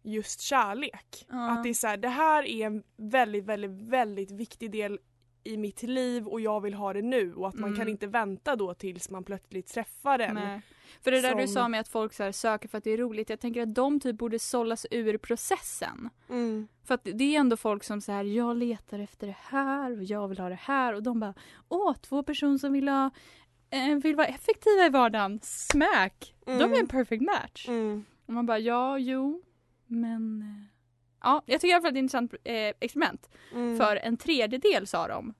just 0.02 0.40
kärlek. 0.40 1.26
Ja. 1.29 1.50
Att 1.50 1.62
det 1.62 1.68
är 1.68 1.74
så 1.74 1.87
här, 1.87 1.96
det 1.96 2.09
här 2.09 2.42
är 2.42 2.66
en 2.66 2.83
väldigt, 2.96 3.44
väldigt, 3.44 3.70
väldigt 3.70 4.31
viktig 4.31 4.70
del 4.70 4.98
i 5.44 5.57
mitt 5.57 5.83
liv 5.83 6.26
och 6.26 6.40
jag 6.40 6.61
vill 6.61 6.74
ha 6.74 6.92
det 6.92 7.02
nu 7.02 7.35
och 7.35 7.48
att 7.48 7.55
man 7.55 7.68
Mm. 7.68 7.79
kan 7.79 7.88
inte 7.88 8.07
vänta 8.07 8.57
då 8.57 8.74
tills 8.74 9.11
man 9.11 9.24
plötsligt 9.24 9.66
träffar 9.66 10.18
den. 10.18 10.35
nej. 10.35 10.61
För 11.03 11.11
det 11.11 11.20
där 11.20 11.35
du 11.35 11.46
som- 11.46 11.55
sa 11.55 11.68
med 11.68 11.81
att 11.81 11.88
folk 11.88 12.12
så 12.12 12.22
här 12.22 12.33
söker 12.33 12.68
för 12.68 12.79
att 12.79 12.85
det 12.85 12.90
är 12.90 12.96
roligt, 12.99 13.31
jag 13.31 13.40
tänker 13.40 13.62
att 13.62 13.75
de 13.75 14.01
typ 14.01 14.16
borde 14.16 14.38
sållas 14.38 14.87
ur 14.90 15.18
processen. 15.18 16.11
Mm. 16.29 16.68
För 16.85 16.94
att 16.94 17.05
det 17.05 17.25
är 17.37 17.40
ändå 17.40 17.57
folk 17.57 17.85
som 17.85 18.01
säger 18.01 18.22
jag 18.25 18.57
letar 18.57 18.99
efter 18.99 19.27
det 19.27 19.37
här 19.40 19.96
och 19.99 20.05
jag 20.05 20.29
vill 20.29 20.38
ha 20.38 20.49
det 20.49 20.55
här 20.62 20.94
och 20.94 21.03
de 21.03 21.20
bara 21.20 21.35
åh, 21.68 21.94
två 21.96 22.22
personer 22.22 22.59
som 22.59 22.72
vill 22.72 22.88
ha 22.88 23.11
eh, 23.70 23.94
vill 24.03 24.16
vara 24.16 24.27
effektiva 24.27 24.87
i 24.87 24.90
vardagen, 24.90 25.40
smack! 25.42 26.35
De 26.44 26.51
är 26.53 26.64
en 26.64 26.72
Mm. 26.72 26.87
perfect 26.87 27.22
match. 27.22 27.68
Mm. 27.68 28.05
Och 28.27 28.33
man 28.33 28.46
bara 28.46 28.59
ja, 28.59 28.99
jo, 28.99 29.42
men 29.87 30.42
eh, 30.42 30.72
ja, 31.22 31.42
jag 31.46 31.61
tycker 31.61 31.72
i 31.72 31.75
alla 31.75 31.83
fall 31.83 31.88
att 31.88 31.94
det 31.94 31.99
är 31.99 32.01
ett 32.01 32.14
intressant 32.14 32.35
eh, 32.44 32.72
experiment. 32.87 33.31
Mm. 33.55 33.77
För 33.79 33.96
en 33.96 34.16
tredjedel 34.16 34.87
sa 34.87 35.09
de 35.09 35.35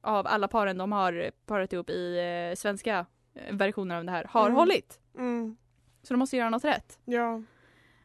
av 0.00 0.26
alla 0.26 0.48
paren 0.48 0.78
de 0.78 0.92
har 0.92 1.30
parat 1.46 1.72
ihop 1.72 1.90
i 1.90 2.18
eh, 2.50 2.56
svenska 2.56 3.06
versioner 3.52 3.96
av 3.96 4.04
det 4.04 4.10
här 4.10 4.24
har 4.24 4.46
Mm. 4.46 4.56
hållit. 4.56 5.00
Mm. 5.18 5.56
Så 6.02 6.14
de 6.14 6.18
måste 6.18 6.36
göra 6.36 6.50
något 6.50 6.64
rätt. 6.64 6.98
Ja. 7.04 7.42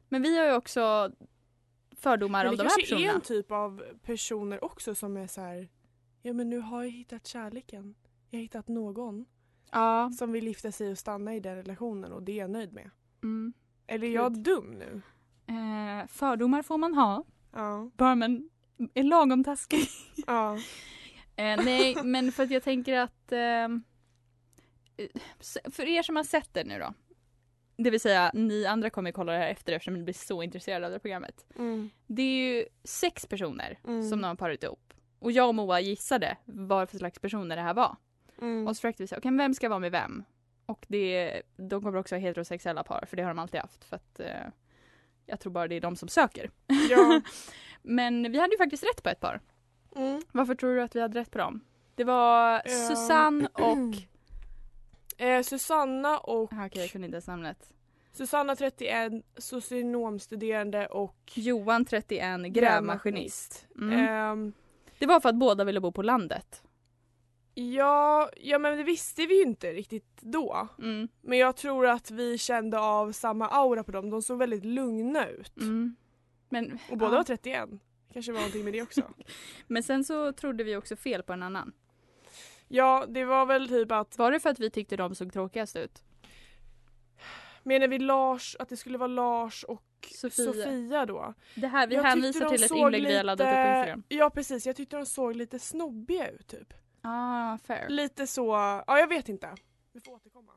Men 0.10 0.22
vi 0.22 0.38
har 0.40 0.46
ju 0.46 0.54
också 0.54 1.12
fördomar 1.98 2.46
om 2.46 2.52
det 2.52 2.58
de 2.58 2.64
här 2.64 2.70
kanske 2.70 2.96
är 2.96 2.98
personerna. 2.98 3.14
en 3.16 3.22
typ 3.22 3.52
av 3.52 3.84
personer 4.04 4.64
också 4.64 4.96
som 4.96 5.18
är 5.18 5.28
så 5.28 5.42
här. 5.42 5.70
ja 6.22 6.34
men 6.34 6.50
nu 6.50 6.60
har 6.60 6.84
jag 6.84 6.90
hittat 6.92 7.28
kärleken. 7.28 7.96
Jag 8.30 8.38
har 8.40 8.42
hittat 8.42 8.68
någon 8.68 9.26
Ja. 9.72 10.12
som 10.18 10.32
vill 10.32 10.48
gifta 10.48 10.72
sig 10.72 10.92
och 10.92 10.98
stanna 10.98 11.36
i 11.36 11.40
den 11.40 11.56
relationen 11.56 12.12
och 12.14 12.24
det 12.24 12.32
är 12.32 12.36
jag 12.38 12.50
nöjd 12.52 12.74
med. 12.74 12.90
Mm. 13.24 13.54
Eller 13.88 14.08
är 14.08 14.12
jag 14.12 14.38
dum 14.44 14.72
nu? 14.72 15.02
Eh, 15.48 16.08
fördomar 16.08 16.62
får 16.62 16.78
man 16.78 16.94
ha, 16.94 17.24
Ja. 17.54 17.90
bara 17.98 18.16
man 18.16 18.50
är 18.94 19.04
lagom 19.04 19.44
taskig. 19.44 19.88
Ja. 20.28 20.58
Eh, 21.36 21.64
nej, 21.66 21.96
men 22.04 22.32
för 22.32 22.44
att 22.44 22.52
jag 22.52 22.64
tänker 22.64 23.00
att 23.00 23.32
eh, 23.32 23.68
för 25.72 25.88
er 25.88 26.02
som 26.04 26.16
har 26.16 26.24
sett 26.24 26.54
det 26.54 26.64
nu 26.64 26.80
då. 26.80 26.94
Det 27.78 27.90
vill 27.90 28.00
säga 28.00 28.32
ni 28.34 28.66
andra 28.66 28.90
kommer 28.90 29.10
ju 29.10 29.14
kolla 29.14 29.32
det 29.32 29.38
här 29.38 29.48
efter 29.50 29.74
eftersom 29.74 29.94
ni 29.94 30.04
blir 30.04 30.14
så 30.14 30.44
intresserade 30.44 30.86
av 30.86 30.92
det 30.92 31.00
programmet. 31.00 31.46
Mm. 31.58 31.90
Det 32.08 32.22
är 32.22 32.56
ju 32.56 32.66
sex 32.84 33.26
personer 33.26 33.80
Mm. 33.88 34.10
som 34.10 34.22
de 34.22 34.28
har 34.28 34.36
parat 34.36 34.64
ihop. 34.64 34.94
Och 35.20 35.32
jag 35.32 35.48
och 35.48 35.56
Moa 35.56 35.80
gissade 35.80 36.38
vad 36.46 36.90
för 36.90 36.98
slags 36.98 37.20
personer 37.20 37.56
det 37.56 37.62
här 37.62 37.74
var. 37.74 37.96
Mm. 38.42 38.68
Och 38.68 38.76
så 38.76 38.80
försökte 38.82 39.04
vi 39.04 39.08
säga, 39.08 39.20
okej 39.20 39.38
vem 39.38 39.54
ska 39.54 39.70
vara 39.70 39.80
med 39.80 39.92
vem? 39.92 40.24
Och 40.66 40.86
det, 40.88 41.42
de 41.58 41.84
kommer 41.84 42.00
också 42.00 42.16
vara 42.16 42.22
heterosexuella 42.22 42.84
par 42.84 43.06
för 43.08 43.18
det 43.18 43.24
har 43.24 43.30
de 43.30 43.40
alltid 43.40 43.62
haft. 43.62 43.84
För 43.86 43.96
att 43.96 44.20
eh, 44.20 44.48
jag 45.26 45.40
tror 45.40 45.52
bara 45.54 45.68
det 45.68 45.76
är 45.76 45.82
de 45.82 45.96
som 45.96 46.08
söker. 46.10 46.52
Ja. 46.90 47.22
Men 47.82 48.32
vi 48.32 48.40
hade 48.40 48.54
ju 48.54 48.58
faktiskt 48.58 48.84
rätt 48.84 49.04
på 49.04 49.10
ett 49.10 49.20
par. 49.20 49.42
Mm. 49.96 50.22
Varför 50.32 50.56
tror 50.56 50.76
du 50.76 50.82
att 50.82 50.96
vi 50.96 51.02
hade 51.02 51.20
rätt 51.20 51.32
på 51.32 51.38
dem? 51.38 51.62
Det 51.96 52.04
var 52.04 52.62
Ja. 52.66 52.72
Susanne 52.72 53.48
och... 53.54 53.78
Eh, 55.22 55.42
Susanna 55.42 56.18
och 56.18 56.54
Ah, 56.54 56.66
Okej, 56.66 56.82
jag 56.82 56.92
kunde 56.92 57.06
inte 57.06 57.16
ens 57.16 57.28
namnet. 57.28 57.74
Susanna 58.12 58.56
31, 58.56 59.14
socionomstuderande 59.38 60.88
och 60.88 61.32
Johan 61.36 61.86
31, 61.86 62.42
grävmaskinist. 62.54 63.68
Mm. 63.76 64.08
Ehm, 64.08 64.54
Det 65.00 65.06
var 65.06 65.20
för 65.20 65.30
att 65.30 65.36
båda 65.36 65.64
ville 65.64 65.80
bo 65.80 65.92
på 65.92 66.02
landet. 66.02 66.64
Ja, 67.54 68.30
ja 68.42 68.60
men 68.60 68.78
det 68.78 68.84
visste 68.84 69.26
vi 69.26 69.36
ju 69.36 69.42
inte 69.42 69.72
riktigt 69.74 70.22
då. 70.22 70.68
Mm. 70.80 71.08
Men 71.22 71.38
jag 71.38 71.56
tror 71.56 71.88
att 71.88 72.12
vi 72.12 72.38
kände 72.38 72.80
av 72.80 73.12
samma 73.12 73.48
aura 73.48 73.84
på 73.84 73.92
dem. 73.92 74.10
De 74.10 74.22
såg 74.22 74.38
väldigt 74.40 74.66
lugna 74.66 75.28
ut. 75.28 75.58
Mm. 75.58 75.96
Men, 76.50 76.80
Och 76.90 76.98
båda 76.98 77.12
ja. 77.12 77.18
var 77.18 77.24
31. 77.24 77.70
Kanske 78.14 78.32
var 78.32 78.40
någonting 78.40 78.64
med 78.64 78.74
det 78.74 78.82
också. 78.82 79.02
Men 79.68 79.84
sen 79.84 80.04
så 80.04 80.32
trodde 80.34 80.64
vi 80.64 80.76
också 80.76 80.96
fel 80.96 81.24
på 81.24 81.34
en 81.34 81.44
annan. 81.44 81.74
Ja, 82.72 83.06
det 83.08 83.26
var 83.26 83.46
väl 83.46 83.68
typ 83.68 83.92
att, 83.92 84.18
Var 84.18 84.32
det 84.32 84.40
för 84.40 84.50
att 84.50 84.60
vi 84.60 84.70
tyckte 84.70 84.98
de 84.98 85.16
såg 85.16 85.34
tråkigast 85.34 85.76
ut? 85.76 86.04
menar 87.64 87.88
vi 87.88 88.00
Lars, 88.00 88.56
att 88.60 88.70
det 88.70 88.78
skulle 88.78 88.98
vara 88.98 89.08
Lars 89.08 89.64
och 89.64 89.84
Sofia. 90.16 90.46
Sofia, 90.46 91.06
då? 91.06 91.34
Det 91.56 91.68
här, 91.68 91.88
vi 91.88 91.96
Jag 91.96 92.04
hänvisar 92.04 92.50
till 92.50 92.64
ett 92.64 92.72
inlägg 92.72 93.08
vi 93.08 93.18
har 93.18 93.24
laddat 93.24 93.48
upp 93.48 93.54
på 93.54 93.78
Instagram. 93.78 94.04
Ja 94.08 94.30
precis, 94.30 94.66
jag 94.66 94.76
tyckte 94.76 94.96
de 94.96 95.06
såg 95.06 95.36
lite 95.36 95.60
snobbiga 95.60 96.30
ut 96.30 96.48
typ. 96.48 96.74
Ah, 97.02 97.58
fair. 97.58 97.90
Lite 97.90 98.28
så, 98.28 98.48
ja 98.88 99.00
jag 99.00 99.08
vet 99.08 99.30
inte. 99.30 99.56
Vi 99.94 100.00
får 100.00 100.12
återkomma. 100.12 100.52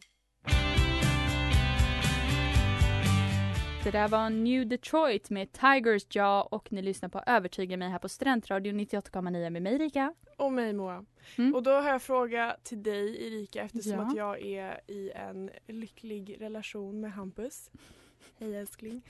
Det 3.84 3.90
där 3.90 4.08
var 4.08 4.30
New 4.30 4.66
Detroit 4.68 5.30
med 5.30 5.52
Tigers 5.52 6.06
Jaw 6.16 6.48
och 6.50 6.72
ni 6.72 6.82
lyssnar 6.82 7.08
på 7.08 7.22
Övertyga 7.26 7.76
mig 7.76 7.88
här 7.90 7.98
på 7.98 8.08
Studentradion 8.08 8.80
98,9 8.80 9.50
med 9.50 9.62
mig 9.62 9.78
Rika. 9.78 10.14
Och 10.36 10.52
mig 10.52 10.72
Moa. 10.72 11.04
Mm. 11.38 11.54
Och 11.54 11.62
då 11.62 11.70
har 11.70 11.90
jag 11.90 12.02
fråga 12.02 12.56
till 12.62 12.82
dig 12.82 13.26
Erika 13.26 13.62
eftersom 13.62 13.92
Ja. 13.92 14.00
att 14.00 14.16
jag 14.16 14.42
är 14.42 14.80
i 14.86 15.10
en 15.10 15.50
lycklig 15.66 16.36
relation 16.40 17.00
med 17.00 17.12
Hampus. 17.12 17.70
Hej 18.38 18.56
älskling. 18.56 19.02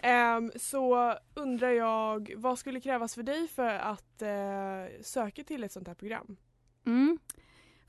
Ehm, 0.00 0.52
så 0.56 1.14
undrar 1.34 1.70
jag 1.70 2.32
vad 2.36 2.58
skulle 2.58 2.80
krävas 2.80 3.14
för 3.14 3.22
dig 3.22 3.48
för 3.48 3.74
att 3.74 4.22
eh, 4.22 5.02
söka 5.02 5.44
till 5.44 5.64
ett 5.64 5.72
sånt 5.72 5.86
här 5.88 5.94
program? 5.94 6.36
Mm. 6.86 7.18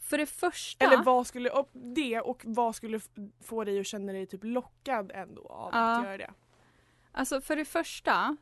För 0.01 0.17
det 0.17 0.25
första, 0.25 0.85
Eller 0.85 1.03
vad 1.03 1.27
skulle, 1.27 1.49
och 1.49 1.69
det 1.95 2.19
och 2.21 2.41
vad 2.45 2.75
skulle 2.75 2.99
få 3.43 3.63
dig 3.63 3.79
att 3.79 3.85
känna 3.87 4.13
dig 4.13 4.25
typ 4.25 4.43
lockad 4.43 5.11
ändå 5.13 5.41
av 5.47 5.69
Ja. 5.73 5.97
att 5.97 6.03
göra 6.05 6.17
det? 6.17 6.31
alltså 7.11 7.41
för 7.41 7.55
det 7.55 7.65
första, 7.65 8.37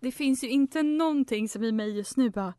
det 0.00 0.12
finns 0.12 0.44
ju 0.44 0.48
inte 0.48 0.82
någonting 0.82 1.48
som 1.48 1.64
i 1.64 1.72
mig 1.72 1.96
just 1.96 2.16
nu 2.16 2.30
bara 2.30 2.54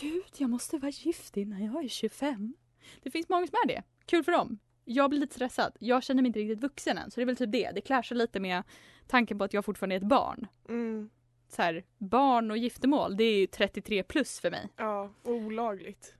Gud, 0.00 0.24
jag 0.36 0.50
måste 0.50 0.78
vara 0.78 0.90
gift 0.90 1.36
innan 1.36 1.64
jag 1.64 1.84
är 1.84 1.88
25. 1.88 2.54
Det 3.02 3.10
finns 3.10 3.28
många 3.28 3.46
som 3.46 3.54
är 3.64 3.68
det. 3.68 3.82
Kul 4.06 4.24
för 4.24 4.32
dem. 4.32 4.58
Jag 4.84 5.10
blir 5.10 5.20
lite 5.20 5.34
stressad. 5.34 5.76
Jag 5.80 6.02
känner 6.02 6.22
mig 6.22 6.26
inte 6.26 6.38
riktigt 6.40 6.60
vuxen 6.60 6.98
än. 6.98 7.10
Så 7.10 7.20
det 7.20 7.24
är 7.24 7.26
väl 7.26 7.36
typ 7.36 7.52
det. 7.52 7.70
Det 7.74 7.80
clashar 7.80 8.16
lite 8.16 8.40
med 8.40 8.62
tanken 9.06 9.38
på 9.38 9.44
att 9.44 9.52
jag 9.54 9.64
fortfarande 9.64 9.94
är 9.94 10.00
ett 10.00 10.02
barn. 10.08 10.46
Mm, 10.68 11.10
Så 11.48 11.62
här, 11.62 11.84
barn 11.98 12.50
och 12.50 12.56
giftermål, 12.58 13.16
det 13.16 13.24
är 13.24 13.38
ju 13.38 13.46
33 13.46 14.02
plus 14.02 14.40
för 14.40 14.50
mig. 14.50 14.68
ja, 14.76 15.10
olagligt. 15.24 16.14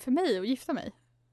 För 0.00 0.10
mig 0.10 0.38
att 0.38 0.46
gifta 0.48 0.72
mig. 0.72 0.92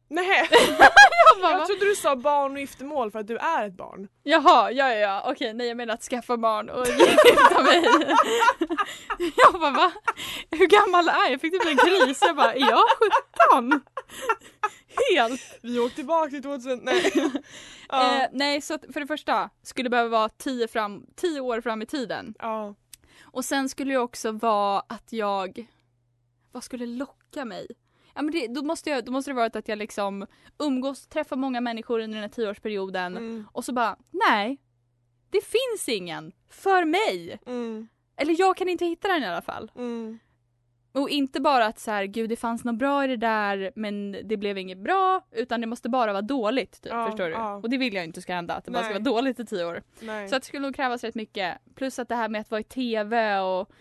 Nej, 0.10 0.48
Jag 0.80 1.42
bara, 1.42 1.52
jag 1.52 1.68
trodde 1.68 1.86
du 1.86 1.96
sa 1.96 2.16
barn 2.16 2.52
och 2.52 2.60
giftermål 2.60 3.12
för 3.12 3.20
att 3.20 3.28
du 3.28 3.38
är 3.38 3.68
ett 3.68 3.78
barn. 3.78 4.08
Jaha, 4.24 4.72
ja 4.72 4.90
ja 4.90 4.96
ja, 4.96 5.24
okej 5.32 5.54
nej 5.54 5.68
jag 5.68 5.78
menar 5.78 5.94
att 5.94 6.04
skaffa 6.04 6.38
barn 6.38 6.70
och 6.70 6.88
gifta 6.88 7.62
mig. 7.64 7.84
jag 9.38 9.54
bara 9.62 9.72
va? 9.72 9.92
Hur 10.52 10.68
gammal 10.68 11.08
är 11.08 11.14
jag? 11.14 11.32
Jag 11.32 11.42
fick 11.42 11.54
typ 11.54 11.66
en 11.72 11.78
kris, 11.78 12.20
jag 12.22 12.36
bara 12.36 12.54
är 12.54 12.60
jag 12.60 12.84
17? 13.50 13.82
Helt! 15.14 15.60
Vi 15.62 15.80
åkte 15.80 15.96
tillbaka 15.96 16.30
till 16.30 16.44
2000, 16.44 16.80
nej. 16.84 17.12
ja. 17.90 18.22
Eh, 18.24 18.30
nej 18.32 18.62
så 18.62 18.78
för 18.94 19.00
det 19.00 19.08
första 19.08 19.50
skulle 19.64 19.90
behöva 19.90 20.10
vara 20.10 20.30
10 20.30 20.68
fram, 20.68 21.06
10 21.16 21.40
år 21.40 21.62
fram 21.62 21.82
i 21.82 21.86
tiden. 21.86 22.34
ja. 22.40 22.76
Och 23.32 23.46
sen 23.46 23.70
skulle 23.70 23.94
det 23.94 23.98
också 24.00 24.32
vara 24.32 24.80
att 24.90 25.14
jag, 25.14 25.68
vad 26.52 26.64
skulle 26.64 26.86
locka 26.86 27.46
mig? 27.46 27.68
Ja 28.18 28.24
men 28.24 28.32
det, 28.32 28.48
då, 28.48 28.64
måste 28.64 28.90
jag, 28.90 29.06
då 29.06 29.12
måste 29.12 29.32
det 29.32 29.36
vara 29.36 29.46
att 29.46 29.68
jag 29.68 29.78
liksom 29.78 30.26
umgås, 30.60 31.08
träffar 31.08 31.36
många 31.36 31.62
människor 31.62 32.00
under 32.00 32.16
den 32.16 32.24
här 32.24 32.30
tioårsperioden 32.30 33.18
Mm. 33.18 33.48
och 33.52 33.66
så 33.66 33.74
bara, 33.74 33.96
nej. 34.12 34.58
Det 35.30 35.42
finns 35.44 35.90
ingen 35.98 36.32
för 36.50 36.86
mig. 36.86 37.40
Mm. 37.46 37.88
Eller 38.16 38.36
jag 38.40 38.58
kan 38.58 38.70
inte 38.70 38.86
hitta 38.86 39.08
den 39.08 39.24
i 39.24 39.26
alla 39.28 39.42
fall. 39.42 39.72
Mm. 39.76 40.20
Och 40.92 41.10
inte 41.10 41.42
bara 41.42 41.66
att 41.66 41.80
så 41.80 41.92
här, 41.92 42.06
gud 42.06 42.30
det 42.30 42.36
fanns 42.36 42.64
något 42.64 42.76
bra 42.76 43.04
i 43.04 43.08
det 43.08 43.18
där 43.18 43.72
men 43.76 44.12
det 44.24 44.38
blev 44.38 44.58
inget 44.58 44.78
bra 44.78 45.22
utan 45.32 45.62
det 45.62 45.68
måste 45.68 45.90
bara 45.90 46.12
vara 46.14 46.22
dåligt 46.22 46.82
typ, 46.82 46.92
Ja, 46.94 47.06
förstår 47.10 47.26
du? 47.26 47.32
ja. 47.32 47.56
Och 47.56 47.70
det 47.70 47.78
vill 47.78 47.94
jag 47.94 48.04
inte 48.04 48.22
ska 48.22 48.34
hända, 48.34 48.54
att 48.56 48.66
det 48.66 48.72
bara 48.72 48.84
ska 48.84 48.94
Nej. 48.94 49.04
vara 49.04 49.14
dåligt 49.16 49.40
i 49.40 49.46
tio 49.46 49.66
år. 49.66 49.84
Nej. 50.00 50.30
Så 50.30 50.36
att 50.36 50.42
det 50.42 50.48
skulle 50.48 50.62
nog 50.62 50.76
krävas 50.76 51.04
rätt 51.04 51.16
mycket. 51.16 51.58
Plus 51.76 52.00
att 52.00 52.10
det 52.10 52.16
här 52.16 52.30
med 52.30 52.42
att 52.42 52.52
vara 52.52 52.62
i 52.62 52.64
TV 52.64 53.40
och 53.40 53.72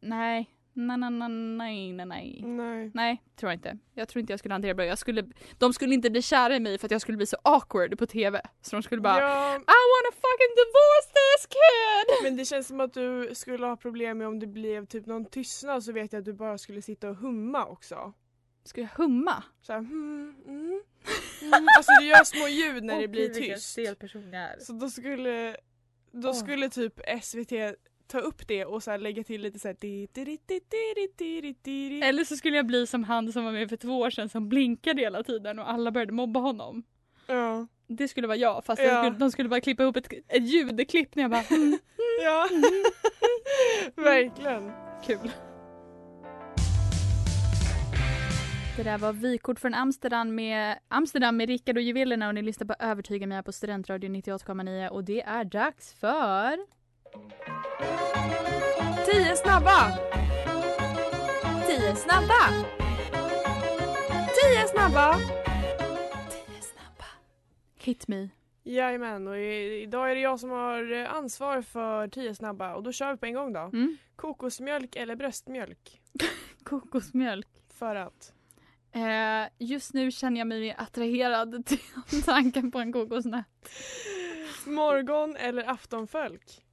nej, 0.00 0.50
nej, 0.86 1.10
nej, 1.10 1.28
nej, 1.28 1.92
nej, 1.92 2.42
nej, 2.44 2.90
nej. 2.94 3.22
Tror 3.36 3.52
jag 3.52 3.56
inte. 3.56 3.78
Jag 3.94 4.08
tror 4.08 4.20
inte 4.20 4.32
jag 4.32 4.38
skulle 4.38 4.54
hantera 4.54 4.70
det 4.70 4.74
bra. 4.74 4.84
Jag 4.84 4.98
skulle, 4.98 5.24
de 5.58 5.72
skulle 5.72 5.94
inte 5.94 6.10
bli 6.10 6.22
kära 6.22 6.56
i 6.56 6.60
mig 6.60 6.78
för 6.78 6.86
att 6.86 6.90
jag 6.90 7.00
skulle 7.00 7.16
bli 7.16 7.26
så 7.26 7.36
awkward 7.42 7.98
på 7.98 8.06
TV. 8.06 8.40
Så 8.62 8.76
de 8.76 8.82
skulle 8.82 9.00
bara 9.00 9.20
Ja, 9.20 9.54
I 9.54 9.84
wanna 9.92 10.12
fucking 10.12 10.54
divorce 10.56 11.08
this 11.18 11.46
kid! 11.46 12.24
men 12.24 12.36
det 12.36 12.44
känns 12.44 12.66
som 12.66 12.80
att 12.80 12.94
du 12.94 13.30
skulle 13.34 13.66
ha 13.66 13.76
problem 13.76 14.18
med 14.18 14.26
om 14.26 14.38
det 14.38 14.46
blev 14.46 14.86
typ 14.86 15.06
någon 15.06 15.24
tystnad 15.24 15.84
så 15.84 15.92
vet 15.92 16.12
jag 16.12 16.20
att 16.20 16.24
du 16.24 16.32
bara 16.32 16.58
skulle 16.58 16.82
sitta 16.82 17.08
och 17.10 17.16
humma 17.16 17.66
också. 17.66 18.12
Ska 18.64 18.80
jag 18.80 18.88
humma? 18.96 19.44
Så 19.60 19.72
här, 19.72 19.80
hmm, 19.80 20.34
mm, 20.46 20.82
mm. 21.42 21.66
Alltså 21.76 21.92
du 22.00 22.06
gör 22.06 22.24
små 22.24 22.48
ljud 22.48 22.84
när 22.84 23.00
det 23.00 23.08
blir 23.08 23.28
tyst. 23.28 23.98
person 23.98 24.32
jag 24.32 24.42
är. 24.42 24.58
Så 24.58 24.72
då 24.72 24.90
skulle, 24.90 25.56
då 26.12 26.28
Åh. 26.28 26.34
skulle 26.34 26.68
typ 26.70 27.00
SVT 27.22 27.52
ta 28.08 28.18
upp 28.18 28.48
det 28.48 28.64
och 28.64 28.82
så 28.82 28.96
lägga 28.96 29.24
till 29.24 29.40
lite 29.40 29.58
så 29.58 29.68
här. 29.68 29.76
Eller 32.02 32.24
så 32.24 32.36
skulle 32.36 32.56
jag 32.56 32.66
bli 32.66 32.86
som 32.86 33.04
han 33.04 33.32
som 33.32 33.44
var 33.44 33.52
med 33.52 33.68
för 33.68 33.76
två 33.76 33.98
år 33.98 34.10
sedan 34.10 34.28
som 34.28 34.48
blinkade 34.48 35.00
hela 35.00 35.22
tiden 35.22 35.58
och 35.58 35.70
alla 35.70 35.90
började 35.90 36.12
mobba 36.12 36.40
honom. 36.40 36.82
Ja. 37.26 37.66
Det 37.86 38.08
skulle 38.08 38.26
vara 38.26 38.36
jag 38.36 38.64
fast 38.64 38.82
ja. 38.82 39.10
de 39.10 39.30
skulle 39.30 39.48
bara 39.48 39.60
klippa 39.60 39.82
ihop 39.82 39.96
ett, 39.96 40.12
ett 40.28 40.42
ljudklipp 40.42 41.14
när 41.14 41.22
jag 41.22 41.30
bara 41.30 41.42
mm. 41.42 41.78
Ja, 42.24 42.48
verkligen. 44.02 44.72
Kul. 45.06 45.30
Det 48.76 48.82
där 48.82 48.98
var 48.98 49.12
vykort 49.12 49.60
från 49.60 49.74
Amsterdam 49.74 50.34
med, 50.34 50.78
Amsterdam 50.88 51.36
med 51.36 51.48
Rickard 51.48 51.76
och 51.76 51.82
juvelerna 51.82 52.28
och 52.28 52.34
ni 52.34 52.42
lyssnar 52.42 52.66
på 52.66 52.74
Övertyga 52.78 53.26
mig 53.26 53.36
här 53.36 53.42
på 53.42 53.52
Studentradio 53.52 54.10
98,9 54.10 54.88
och 54.88 55.04
det 55.04 55.22
är 55.22 55.44
dags 55.44 55.94
för 55.94 56.77
Tio 59.06 59.36
snabba! 59.36 60.08
10 61.66 61.96
snabba! 61.96 62.64
Tio 64.34 64.68
snabba! 64.68 65.14
10 66.30 66.62
snabba. 66.62 67.04
Hit 67.78 68.08
me. 68.08 68.28
Jajamän 68.64 69.28
och 69.28 69.38
i, 69.38 69.82
idag 69.82 70.10
är 70.10 70.14
det 70.14 70.20
jag 70.20 70.40
som 70.40 70.50
har 70.50 70.92
eh, 70.92 71.14
ansvar 71.14 71.62
för 71.62 72.08
tio 72.08 72.34
snabba 72.34 72.74
och 72.74 72.82
då 72.82 72.92
kör 72.92 73.12
vi 73.12 73.18
på 73.18 73.26
en 73.26 73.34
gång 73.34 73.52
då. 73.52 73.60
Mm. 73.60 73.96
Kokosmjölk 74.16 74.96
eller 74.96 75.16
bröstmjölk? 75.16 76.00
Kokosmjölk. 76.64 77.48
För 77.78 77.96
att? 77.96 78.32
Eh, 78.92 79.48
just 79.58 79.94
nu 79.94 80.10
känner 80.10 80.38
jag 80.38 80.46
mig 80.46 80.74
attraherad 80.78 81.66
till 81.66 81.78
tanken 82.24 82.70
på 82.70 82.78
en 82.78 82.92
kokosnöt. 82.92 83.46
Morgon 84.66 85.36
eller 85.36 85.70
aftonfölk? 85.70 86.64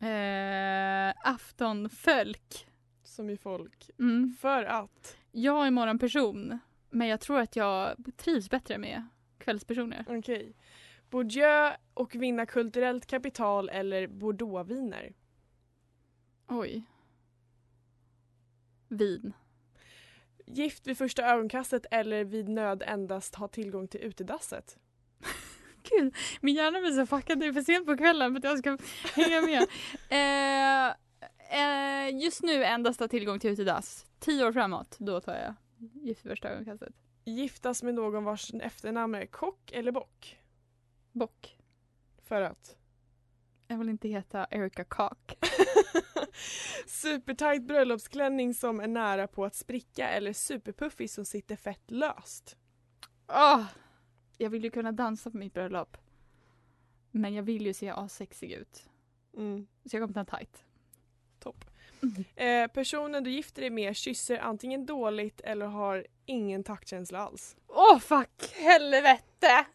Eh, 0.00 1.14
aftonfölk. 1.24 2.66
Som 3.02 3.30
i 3.30 3.36
folk. 3.36 3.90
Mm. 3.98 4.36
För 4.40 4.64
att? 4.64 5.16
Jag 5.32 5.66
är 5.66 5.70
morgonperson, 5.70 6.58
men 6.90 7.08
jag 7.08 7.20
tror 7.20 7.40
att 7.40 7.56
jag 7.56 7.96
trivs 8.16 8.50
bättre 8.50 8.78
med 8.78 9.06
kvällspersoner. 9.38 10.04
Okej. 10.08 10.56
Bourdieu 11.10 11.72
och 11.94 12.14
vinna 12.14 12.46
kulturellt 12.46 13.06
kapital 13.06 13.68
eller 13.68 14.06
bordeauxviner? 14.06 15.14
Oj. 16.48 16.84
Vin. 18.88 19.32
Gift 20.46 20.86
vid 20.86 20.98
första 20.98 21.26
ögonkastet 21.26 21.86
eller 21.90 22.24
vid 22.24 22.48
nöd 22.48 22.82
endast 22.86 23.34
ha 23.34 23.48
tillgång 23.48 23.88
till 23.88 24.00
utedasset? 24.00 24.78
Gud, 25.90 26.14
min 26.40 26.54
hjärna 26.54 26.80
blir 26.80 26.90
så 26.90 27.06
fuckad. 27.06 27.42
Är 27.42 27.52
för 27.52 27.62
sent 27.62 27.86
på 27.86 27.96
kvällen 27.96 28.32
för 28.32 28.38
att 28.38 28.44
jag 28.44 28.58
ska 28.58 28.78
hänga 29.22 29.40
med. 29.40 29.66
eh, 30.08 30.88
eh, 31.60 32.22
just 32.22 32.42
nu 32.42 32.64
endast 32.64 33.00
ha 33.00 33.08
tillgång 33.08 33.38
till 33.38 33.50
utedass. 33.50 34.06
Tio 34.18 34.46
år 34.46 34.52
framåt, 34.52 34.96
då 34.98 35.20
tar 35.20 35.34
jag 35.34 35.54
gift 35.78 36.24
vid 36.24 36.32
första 36.32 36.48
ögonkastet. 36.48 36.94
Giftas 37.24 37.82
med 37.82 37.94
någon 37.94 38.24
vars 38.24 38.54
efternamn 38.54 39.14
är 39.14 39.26
kock 39.26 39.72
eller 39.72 39.92
bock? 39.92 40.38
Bock. 41.12 41.58
För 42.28 42.42
att? 42.42 42.76
Jag 43.68 43.78
vill 43.78 43.88
inte 43.88 44.08
heta 44.08 44.46
Erica 44.50 44.84
Cock. 44.84 45.32
Supertight 46.86 47.62
bröllopsklänning 47.62 48.54
som 48.54 48.80
är 48.80 48.86
nära 48.86 49.26
på 49.26 49.44
att 49.44 49.54
spricka 49.54 50.08
eller 50.08 50.32
superpuffig 50.32 51.10
som 51.10 51.24
sitter 51.24 51.56
fett 51.56 51.90
löst? 51.90 52.56
Åh! 53.28 53.64
Jag 54.38 54.50
vill 54.50 54.64
ju 54.64 54.70
kunna 54.70 54.92
dansa 54.92 55.30
på 55.30 55.36
mitt 55.36 55.54
bröllop. 55.54 55.96
Men 57.10 57.34
jag 57.34 57.42
vill 57.42 57.66
ju 57.66 57.74
se 57.74 57.88
assexig 57.88 58.52
ut. 58.52 58.88
Mm. 59.36 59.66
Så 59.84 59.96
jag 59.96 60.02
kommer 60.02 60.14
ta 60.14 60.20
en 60.20 60.40
tight. 60.40 60.64
Topp. 61.38 61.64
Eh, 62.36 62.66
personen 62.66 63.24
du 63.24 63.30
gifter 63.30 63.60
dig 63.60 63.70
med 63.70 63.96
kysser 63.96 64.38
antingen 64.38 64.86
dåligt 64.86 65.40
eller 65.40 65.66
har 65.66 66.06
ingen 66.26 66.64
taktkänsla 66.64 67.18
alls. 67.18 67.56
Åh 67.66 67.96
oh, 67.96 67.98
fuck 67.98 68.52
helvete! 68.54 69.66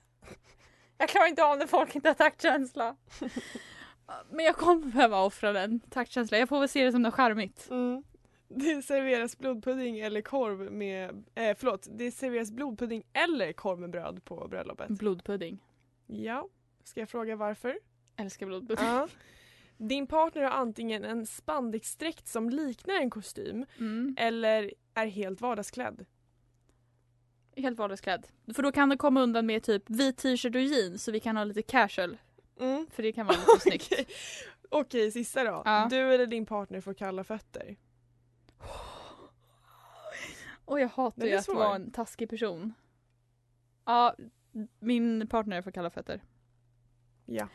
Jag 0.97 1.10
klarar 1.10 1.28
inte 1.28 1.45
av 1.45 1.58
när 1.58 1.67
folk 1.67 1.95
inte 1.95 2.10
har 2.10 2.13
taktkänsla. 2.13 2.95
Men 4.30 4.45
jag 4.45 4.56
kommer 4.56 4.86
behöva 4.86 5.21
offra 5.21 5.54
den 5.54 5.80
taktkänslan. 5.80 6.39
Jag 6.39 6.50
får 6.50 6.60
väl 6.60 6.69
se 6.69 6.86
det 6.86 6.91
som 6.91 7.02
något 7.02 7.13
charmigt. 7.13 7.67
Mm. 7.69 8.04
Det 8.55 8.81
serveras 8.81 9.37
blodpudding 9.37 9.99
eller 9.99 10.21
korv 10.21 10.71
med, 10.71 11.23
eh, 11.35 11.55
förlåt, 11.59 11.87
det 11.91 12.11
serveras 12.11 12.51
blodpudding 12.51 13.03
eller 13.13 13.53
korv 13.53 13.79
med 13.79 13.89
bröd 13.89 14.25
på 14.25 14.47
bröllopet. 14.47 14.89
Blodpudding. 14.89 15.59
Ja, 16.07 16.47
ska 16.83 16.99
jag 16.99 17.09
fråga 17.09 17.35
varför? 17.35 17.79
Älskar 18.15 18.45
blodpudding. 18.45 18.85
Ja. 18.85 19.07
Din 19.77 20.07
partner 20.07 20.41
har 20.41 20.51
antingen 20.51 21.03
en 21.03 21.25
spandexdräkt 21.25 22.27
som 22.27 22.49
liknar 22.49 22.95
en 22.95 23.09
kostym 23.09 23.65
Mm. 23.79 24.15
eller 24.19 24.73
är 24.93 25.05
helt 25.07 25.41
vardagsklädd. 25.41 26.05
Helt 27.55 27.77
vardagsklädd. 27.79 28.27
För 28.55 28.63
då 28.63 28.71
kan 28.71 28.89
det 28.89 28.97
komma 28.97 29.21
undan 29.21 29.45
med 29.45 29.63
typ 29.63 29.83
vit 29.89 30.17
t-shirt 30.17 30.55
och 30.55 30.61
jeans 30.61 31.03
så 31.03 31.11
vi 31.11 31.19
kan 31.19 31.37
ha 31.37 31.43
lite 31.43 31.61
casual. 31.61 32.17
Mm. 32.59 32.87
För 32.91 33.03
det 33.03 33.11
kan 33.11 33.25
vara 33.25 33.37
lite 33.47 33.59
snyggt. 33.59 33.87
Okej. 33.91 34.05
Okej, 34.69 35.11
sista 35.11 35.43
då. 35.43 35.61
Ja. 35.65 35.87
Du 35.89 36.13
eller 36.13 36.25
din 36.25 36.45
partner 36.45 36.81
får 36.81 36.93
kalla 36.93 37.23
fötter. 37.23 37.75
Och 40.71 40.79
jag 40.79 40.88
hatar 40.88 41.25
ju 41.25 41.36
att 41.36 41.45
svår. 41.45 41.55
vara 41.55 41.75
en 41.75 41.91
taskig 41.91 42.29
person. 42.29 42.73
Ja, 43.86 44.15
min 44.79 45.27
partner 45.27 45.62
får 45.62 45.71
kalla 45.71 45.89
fötter. 45.89 46.23
Ja. 47.25 47.47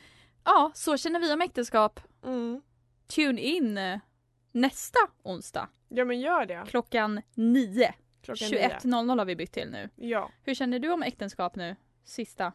Ja, 0.45 0.71
så 0.75 0.97
känner 0.97 1.21
vi 1.21 1.33
om 1.33 1.41
äktenskap. 1.43 2.01
Mm. 2.25 2.63
Tune 3.07 3.41
in 3.41 4.01
nästa 4.53 4.99
onsdag 5.23 5.69
Ja 5.89 6.05
men 6.05 6.21
gör 6.21 6.47
det. 6.47 6.65
klockan 6.69 7.23
9. 7.35 7.95
Klockan 8.23 8.49
nio. 8.51 8.69
21.00 8.69 9.19
har 9.19 9.25
vi 9.25 9.37
bytt 9.37 9.53
till 9.53 9.71
nu. 9.71 9.89
Ja. 9.97 10.31
Hur 10.45 10.55
känner 10.55 10.79
du 10.79 10.91
om 10.93 11.03
äktenskap 11.03 11.57
nu? 11.57 11.77
Sista. 12.05 12.53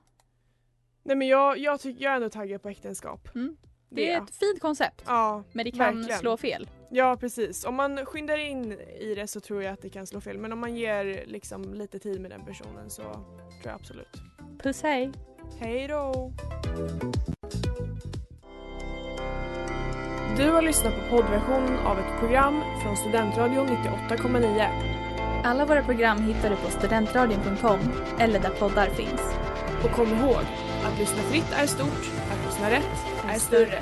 Nej 1.03 1.15
men 1.15 1.27
jag, 1.27 1.57
jag 1.57 1.79
tycker 1.79 2.03
jag 2.03 2.11
är 2.11 2.15
ändå 2.15 2.29
taggad 2.29 2.61
på 2.61 2.69
äktenskap. 2.69 3.35
Mm. 3.35 3.57
Det 3.89 3.95
Det. 3.95 4.11
är 4.11 4.21
ett 4.23 4.35
fint 4.35 4.59
koncept. 4.61 5.03
Ja, 5.05 5.43
Men 5.53 5.65
det 5.65 5.71
kan 5.71 5.95
verkligen. 5.95 6.19
slå 6.19 6.37
fel. 6.37 6.69
Ja 6.91 7.17
precis. 7.19 7.65
Om 7.65 7.75
man 7.75 8.05
skyndar 8.05 8.37
in 8.37 8.71
i 8.99 9.15
det 9.15 9.27
så 9.27 9.39
tror 9.39 9.63
jag 9.63 9.73
att 9.73 9.81
det 9.81 9.89
kan 9.89 10.07
slå 10.07 10.21
fel. 10.21 10.37
Men 10.37 10.53
om 10.53 10.59
man 10.59 10.75
ger 10.75 11.23
liksom 11.27 11.73
lite 11.73 11.99
tid 11.99 12.21
med 12.21 12.31
den 12.31 12.45
personen 12.45 12.89
så 12.89 13.01
tror 13.01 13.63
jag 13.63 13.75
absolut. 13.75 14.21
Puss 14.63 14.83
hej! 14.83 15.11
Hej 15.59 15.87
då! 15.87 16.31
Du 20.37 20.51
har 20.51 20.61
lyssnat 20.61 20.93
på 20.93 21.17
poddversionen 21.17 21.79
av 21.79 21.99
ett 21.99 22.19
program 22.19 22.63
från 22.83 22.97
Studentradion 22.97 23.67
98,9. 23.67 25.01
Alla 25.43 25.65
våra 25.65 25.83
program 25.83 26.21
hittar 26.21 26.49
du 26.49 26.55
på 26.55 26.69
studentradion.com 26.69 27.79
eller 28.19 28.39
där 28.39 28.49
poddar 28.49 28.87
finns. 28.87 29.21
Och 29.83 29.91
kom 29.91 30.07
ihåg, 30.07 30.43
att 30.85 30.99
lyssna 30.99 31.21
fritt 31.21 31.51
är 31.53 31.67
stort, 31.67 32.11
att 32.31 32.45
lyssna 32.45 32.71
rätt 32.71 33.05
är 33.29 33.39
större. 33.39 33.81